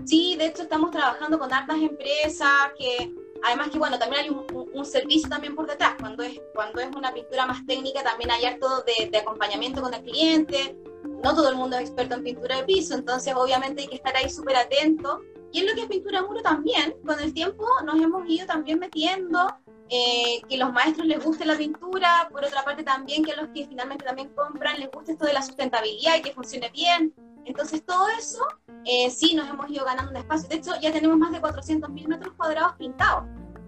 Sí, 0.05 0.35
de 0.37 0.47
hecho 0.47 0.63
estamos 0.63 0.91
trabajando 0.91 1.39
con 1.39 1.53
hartas 1.53 1.77
empresas 1.77 2.51
que, 2.77 3.15
además 3.45 3.69
que 3.71 3.79
bueno, 3.79 4.01
también 4.01 4.25
hay 4.25 4.31
un, 4.31 4.69
un, 4.75 4.85
servicio 4.85 5.29
también 5.29 5.55
por 5.55 5.69
detrás. 5.69 5.95
Cuando 6.01 6.25
es, 6.25 6.41
cuando 6.57 6.81
es 6.81 6.89
una 6.97 7.15
pintura 7.15 7.47
más 7.47 7.65
técnica 7.65 8.03
también 8.03 8.33
hay 8.33 8.47
harto 8.47 8.83
de, 8.83 9.09
de 9.09 9.19
acompañamiento 9.19 9.81
con 9.81 9.95
el 9.95 10.03
cliente, 10.03 10.77
no 11.23 11.37
todo 11.37 11.51
el 11.51 11.55
mundo 11.55 11.77
es 11.77 11.83
experto 11.83 12.17
en 12.17 12.25
pintura 12.25 12.57
de 12.57 12.65
piso, 12.65 12.95
entonces 12.95 13.33
obviamente 13.37 13.83
hay 13.83 13.89
que 13.89 13.95
estar 13.95 14.17
ahí 14.17 14.29
súper 14.29 14.57
atento. 14.57 15.21
Y 15.53 15.61
en 15.61 15.67
lo 15.69 15.75
que 15.75 15.83
es 15.83 15.87
pintura 15.87 16.23
muro 16.23 16.43
también, 16.43 16.97
con 17.07 17.21
el 17.21 17.33
tiempo 17.33 17.65
nos 17.85 17.95
hemos 17.95 18.29
ido 18.29 18.47
también 18.47 18.81
metiendo 18.81 19.47
eh, 19.91 20.41
que 20.49 20.57
los 20.57 20.73
maestros 20.73 21.07
les 21.07 21.23
guste 21.23 21.45
la 21.45 21.57
pintura, 21.57 22.29
por 22.31 22.45
otra 22.45 22.63
parte 22.63 22.85
también 22.85 23.25
que 23.25 23.33
a 23.33 23.37
los 23.37 23.49
que 23.49 23.67
finalmente 23.67 24.05
también 24.05 24.29
compran 24.29 24.79
les 24.79 24.91
guste 24.91 25.13
esto 25.13 25.27
de 25.27 25.33
la 25.33 25.43
sustentabilidad 25.43 26.17
y 26.17 26.23
que 26.23 26.33
funcione 26.33 26.71
bien. 26.71 27.13
Entonces 27.45 27.85
todo 27.85 28.07
eso 28.17 28.47
eh, 28.85 29.11
sí 29.11 29.35
nos 29.35 29.49
hemos 29.49 29.69
ido 29.69 29.85
ganando 29.85 30.13
un 30.13 30.17
espacio. 30.17 30.49
De 30.49 30.57
hecho 30.57 30.73
ya 30.81 30.93
tenemos 30.93 31.19
más 31.19 31.33
de 31.33 31.41
400.000 31.41 32.07
metros 32.07 32.35
cuadrados 32.37 32.75
pintados. 32.77 33.25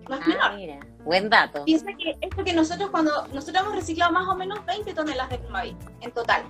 No 0.09 0.15
es 0.15 0.23
ah, 0.23 0.29
menor. 0.29 0.55
Mira, 0.55 0.87
buen 1.05 1.29
dato. 1.29 1.65
Piensa 1.65 1.87
que 1.99 2.17
esto 2.21 2.45
que 2.45 2.53
nosotros 2.53 2.91
cuando 2.91 3.27
nosotros 3.29 3.61
hemos 3.61 3.75
reciclado 3.75 4.13
más 4.13 4.29
o 4.29 4.37
menos 4.37 4.65
20 4.65 4.95
toneladas 4.95 5.31
de 5.31 5.39
plumavit 5.39 5.77
en 6.01 6.13
total. 6.13 6.45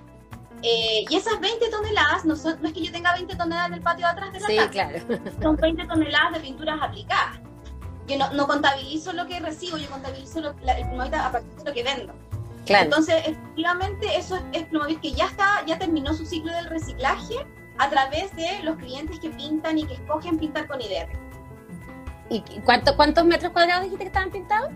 Eh, 0.61 1.05
y 1.09 1.15
esas 1.15 1.39
20 1.41 1.69
toneladas, 1.69 2.25
no, 2.25 2.35
no, 2.35 2.67
es 2.67 2.73
que 2.73 2.81
yo 2.81 2.91
tenga 2.91 3.13
20 3.13 3.35
toneladas 3.35 3.67
en 3.69 3.73
el 3.73 3.81
patio 3.81 4.05
de 4.05 4.11
atrás 4.11 4.31
de 4.31 4.39
la 4.39 4.47
sí, 4.47 4.57
claro. 4.69 4.99
son 5.41 5.55
20 5.57 5.85
toneladas 5.87 6.33
de 6.33 6.39
pinturas 6.39 6.79
aplicadas. 6.81 7.39
Yo 8.07 8.17
no, 8.17 8.33
no 8.33 8.47
contabilizo 8.47 9.13
lo 9.13 9.25
que 9.27 9.39
recibo, 9.39 9.77
yo 9.77 9.89
contabilizo 9.89 10.41
lo, 10.41 10.53
la, 10.61 10.73
el 10.73 10.87
plumavit 10.87 11.13
a 11.13 11.31
partir 11.31 11.51
de 11.51 11.63
lo 11.63 11.73
que 11.73 11.83
vendo. 11.83 12.13
Claro. 12.65 12.85
Entonces, 12.85 13.15
efectivamente, 13.25 14.17
eso 14.17 14.35
es, 14.35 14.43
es 14.53 14.63
plumavit 14.65 15.01
que 15.01 15.11
ya 15.11 15.25
está, 15.25 15.65
ya 15.65 15.77
terminó 15.77 16.13
su 16.13 16.25
ciclo 16.25 16.53
del 16.53 16.65
reciclaje 16.65 17.35
a 17.77 17.89
través 17.89 18.35
de 18.35 18.63
los 18.63 18.77
clientes 18.77 19.19
que 19.19 19.29
pintan 19.29 19.77
y 19.77 19.85
que 19.85 19.93
escogen 19.93 20.37
pintar 20.37 20.67
con 20.67 20.81
IDR. 20.81 21.09
¿Y 22.29 22.41
cuánto, 22.61 22.95
cuántos 22.95 23.25
metros 23.25 23.51
cuadrados 23.51 23.83
dijiste 23.83 24.05
que 24.05 24.07
estaban 24.07 24.31
pintados? 24.31 24.69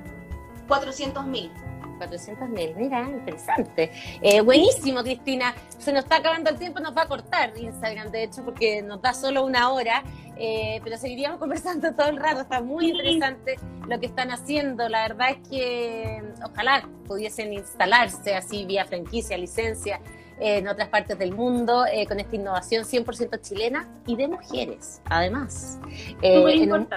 400 0.67 1.25
mil. 1.25 1.51
400 1.97 2.49
mil, 2.49 2.75
mira, 2.75 3.01
interesante. 3.01 3.91
Eh, 4.21 4.41
buenísimo, 4.41 5.01
Cristina. 5.01 5.55
Se 5.79 5.91
nos 5.91 6.03
está 6.03 6.17
acabando 6.17 6.49
el 6.49 6.57
tiempo, 6.57 6.79
nos 6.79 6.95
va 6.95 7.03
a 7.03 7.07
cortar 7.07 7.53
Instagram, 7.57 8.11
de 8.11 8.23
hecho, 8.23 8.43
porque 8.43 8.83
nos 8.83 9.01
da 9.01 9.13
solo 9.13 9.43
una 9.43 9.71
hora, 9.71 10.03
eh, 10.39 10.81
pero 10.83 10.97
seguiríamos 10.97 11.39
conversando 11.39 11.93
todo 11.93 12.07
el 12.07 12.17
rato. 12.17 12.41
Está 12.41 12.61
muy 12.61 12.91
interesante 12.91 13.55
lo 13.87 13.99
que 13.99 14.07
están 14.07 14.31
haciendo. 14.31 14.87
La 14.89 15.07
verdad 15.07 15.29
es 15.31 15.49
que 15.49 16.23
ojalá 16.43 16.87
pudiesen 17.05 17.53
instalarse 17.53 18.35
así 18.35 18.65
vía 18.65 18.85
franquicia, 18.85 19.37
licencia 19.37 19.99
en 20.39 20.67
otras 20.67 20.89
partes 20.89 21.17
del 21.17 21.33
mundo 21.33 21.85
eh, 21.91 22.05
con 22.05 22.19
esta 22.19 22.35
innovación 22.35 22.83
100% 22.83 23.41
chilena 23.41 23.87
y 24.05 24.15
de 24.15 24.27
mujeres, 24.27 25.01
además. 25.05 25.79
en, 26.21 26.87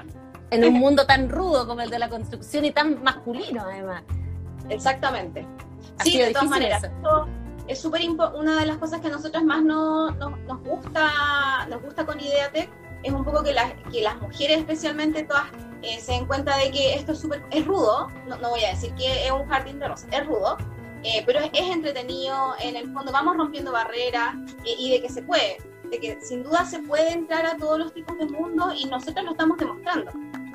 en 0.50 0.64
un 0.64 0.72
mundo 0.80 1.06
tan 1.06 1.30
rudo 1.30 1.66
como 1.66 1.80
el 1.80 1.90
de 1.90 1.98
la 1.98 2.08
construcción 2.08 2.64
y 2.66 2.72
tan 2.72 3.02
masculino, 3.02 3.62
además. 3.62 4.02
Exactamente. 4.68 5.46
Sí, 6.04 6.18
de 6.18 6.32
todas 6.32 6.48
maneras. 6.48 6.82
es 7.66 7.80
súper 7.80 8.02
una 8.34 8.60
de 8.60 8.66
las 8.66 8.78
cosas 8.78 9.00
que 9.00 9.08
a 9.08 9.10
nosotros 9.10 9.42
más 9.44 9.62
no, 9.62 10.10
nos 10.12 10.62
gusta 10.62 11.66
nos 11.68 11.82
gusta 11.82 12.04
con 12.04 12.18
Ideatec 12.18 12.68
es 13.02 13.12
un 13.12 13.24
poco 13.24 13.42
que, 13.42 13.54
que 13.90 14.02
las 14.02 14.20
mujeres 14.20 14.58
especialmente 14.58 15.24
todas 15.24 15.44
eh, 15.82 16.00
se 16.00 16.12
den 16.12 16.26
cuenta 16.26 16.56
de 16.58 16.70
que 16.70 16.94
esto 16.94 17.12
es 17.12 17.20
súper 17.20 17.42
es 17.50 17.66
rudo 17.66 18.08
no, 18.26 18.50
voy 18.50 18.64
a 18.64 18.70
decir 18.70 18.94
que 18.94 19.26
es 19.26 19.32
un 19.32 19.46
jardín 19.46 19.78
de 19.78 19.88
rosas 19.88 20.08
es 20.12 20.26
rudo 20.26 20.56
eh, 21.02 21.22
pero 21.24 21.40
es, 21.40 21.50
entretenido 21.54 22.54
en 22.60 22.76
el 22.76 22.92
fondo 22.92 23.10
vamos 23.12 23.36
rompiendo 23.36 23.72
barreras 23.72 24.34
eh, 24.64 24.74
y 24.78 24.90
de 24.90 25.02
que 25.02 25.08
se 25.08 25.22
puede 25.22 25.58
de 25.90 25.98
que 25.98 26.20
sin 26.20 26.42
duda 26.42 26.64
se 26.64 26.80
puede 26.80 27.12
entrar 27.12 27.46
a 27.46 27.56
todos 27.56 27.78
los 27.78 27.92
tipos 27.92 28.16
de 28.18 28.26
mundo 28.26 28.72
y 28.76 28.86
nosotros 28.86 29.24
lo 29.24 29.32
estamos 29.32 29.58
demostrando. 29.58 30.12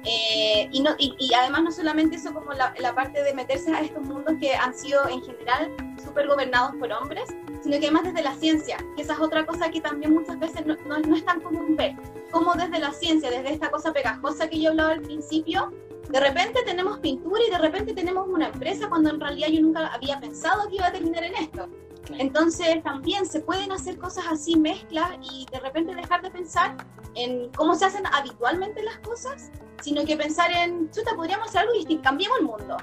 Eh, 0.08 0.70
y, 0.72 0.82
no, 0.82 0.92
y, 1.00 1.34
además 1.34 1.64
no 1.64 1.72
solamente 1.72 2.18
eso 2.18 2.32
como 2.32 2.54
la, 2.54 2.74
parte 2.94 3.24
de 3.24 3.34
meterse 3.34 3.74
a 3.74 3.82
estos 3.82 4.04
mundos 4.04 4.36
que 4.40 4.54
han 4.54 4.74
sido 4.76 5.08
en 5.10 5.22
general 5.24 5.72
súper 6.04 6.28
gobernados 6.28 6.76
por 6.76 6.92
hombres, 6.94 7.24
sino 7.64 7.80
que 7.80 7.88
además 7.88 8.04
desde 8.04 8.22
la 8.22 8.36
ciencia, 8.36 8.78
que 8.96 9.02
esa 9.02 9.14
es 9.14 9.20
otra 9.20 9.46
cosa 9.48 9.72
que 9.72 9.82
también 9.82 10.14
muchas 10.14 10.38
veces 10.38 10.64
no, 10.66 10.76
no, 10.86 11.16
es 11.16 11.26
tan 11.26 11.42
común 11.42 11.76
ver, 11.76 11.96
como 12.36 12.54
desde 12.54 12.80
la 12.80 12.92
ciencia, 12.92 13.32
desde 13.32 13.54
esta 13.54 13.72
cosa 13.72 13.94
pegajosa 13.94 14.50
que 14.50 14.60
yo 14.60 14.72
hablaba 14.72 14.92
al 14.92 15.02
principio, 15.02 15.72
de 16.10 16.20
repente 16.20 16.64
tenemos 16.66 17.00
pintura 17.00 17.42
y 17.48 17.50
de 17.50 17.58
repente 17.58 17.94
tenemos 17.94 18.28
una 18.28 18.48
empresa 18.48 18.90
cuando 18.90 19.10
en 19.10 19.22
realidad 19.22 19.48
yo 19.48 19.62
nunca 19.62 19.88
había 19.88 20.20
pensado 20.20 20.68
que 20.68 20.76
iba 20.76 20.88
a 20.88 20.92
terminar 20.92 21.24
en 21.24 21.36
esto. 21.36 21.70
Entonces 22.10 22.84
también 22.84 23.26
se 23.26 23.40
pueden 23.40 23.72
hacer 23.72 23.98
cosas 23.98 24.26
así, 24.30 24.58
mezclas, 24.58 25.12
y 25.22 25.46
de 25.50 25.62
repente 25.62 25.96
dejar 25.96 26.24
de 26.24 26.30
pensar 26.30 26.76
en 27.14 27.50
cómo 27.54 27.74
se 27.74 27.86
hacen 27.86 28.06
habitualmente 28.08 28.84
las 28.84 28.98
cosas, 28.98 29.50
sino 29.82 30.04
que 30.04 30.18
pensar 30.18 30.52
en, 30.52 30.92
chuta, 30.92 31.16
podríamos 31.16 31.48
hacer 31.48 31.62
algo 31.62 31.72
distinto, 31.72 32.04
cambiemos 32.04 32.38
el 32.40 32.46
mundo. 32.48 32.76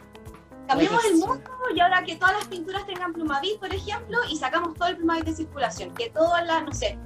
Cambiemos 0.66 1.04
el 1.04 1.16
mundo 1.16 1.42
y 1.74 1.80
ahora 1.80 2.02
que 2.04 2.16
todas 2.16 2.36
las 2.36 2.46
pinturas 2.46 2.86
tengan 2.86 3.12
plumavit, 3.12 3.58
por 3.58 3.74
ejemplo, 3.74 4.16
y 4.30 4.36
sacamos 4.38 4.72
todo 4.72 4.88
el 4.88 4.96
plumavit 4.96 5.26
de 5.26 5.34
circulación, 5.34 5.92
que 5.92 6.08
todas 6.08 6.46
las, 6.46 6.64
no 6.64 6.72
sé, 6.72 6.98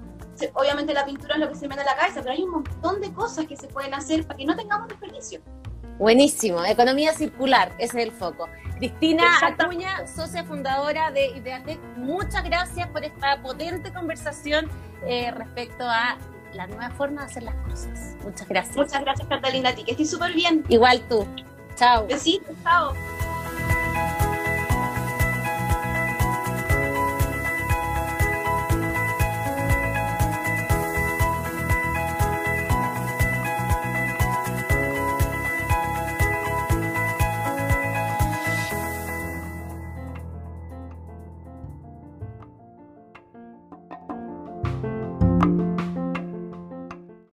obviamente 0.54 0.92
la 0.92 1.04
pintura 1.04 1.34
es 1.34 1.40
lo 1.40 1.48
que 1.48 1.54
se 1.54 1.68
mete 1.68 1.82
a 1.82 1.84
la 1.84 1.96
cabeza, 1.96 2.20
pero 2.20 2.32
hay 2.32 2.42
un 2.42 2.50
montón 2.50 3.00
de 3.00 3.12
cosas 3.12 3.46
que 3.46 3.56
se 3.56 3.68
pueden 3.68 3.94
hacer 3.94 4.26
para 4.26 4.36
que 4.36 4.44
no 4.44 4.56
tengamos 4.56 4.88
desperdicio. 4.88 5.40
Buenísimo, 5.98 6.62
economía 6.64 7.14
circular, 7.14 7.72
ese 7.78 7.98
es 7.98 8.08
el 8.08 8.12
foco. 8.12 8.48
Cristina 8.76 9.24
Acuña, 9.40 10.06
socia 10.06 10.44
fundadora 10.44 11.10
de 11.10 11.28
Ideatec, 11.28 11.80
muchas 11.96 12.44
gracias 12.44 12.86
por 12.88 13.02
esta 13.02 13.40
potente 13.42 13.90
conversación 13.92 14.68
eh, 15.06 15.30
respecto 15.30 15.84
a 15.84 16.18
la 16.52 16.66
nueva 16.66 16.90
forma 16.90 17.22
de 17.22 17.26
hacer 17.28 17.42
las 17.44 17.54
cosas. 17.68 18.16
Muchas 18.22 18.48
gracias. 18.48 18.76
Muchas 18.76 19.00
gracias, 19.00 19.28
Catalina, 19.28 19.70
a 19.70 19.74
ti, 19.74 19.84
que 19.84 19.92
estés 19.92 20.10
súper 20.10 20.34
bien. 20.34 20.64
Igual 20.68 21.00
tú. 21.08 21.26
Chao. 21.76 22.06
Besitos, 22.06 22.54
chao. 22.62 22.92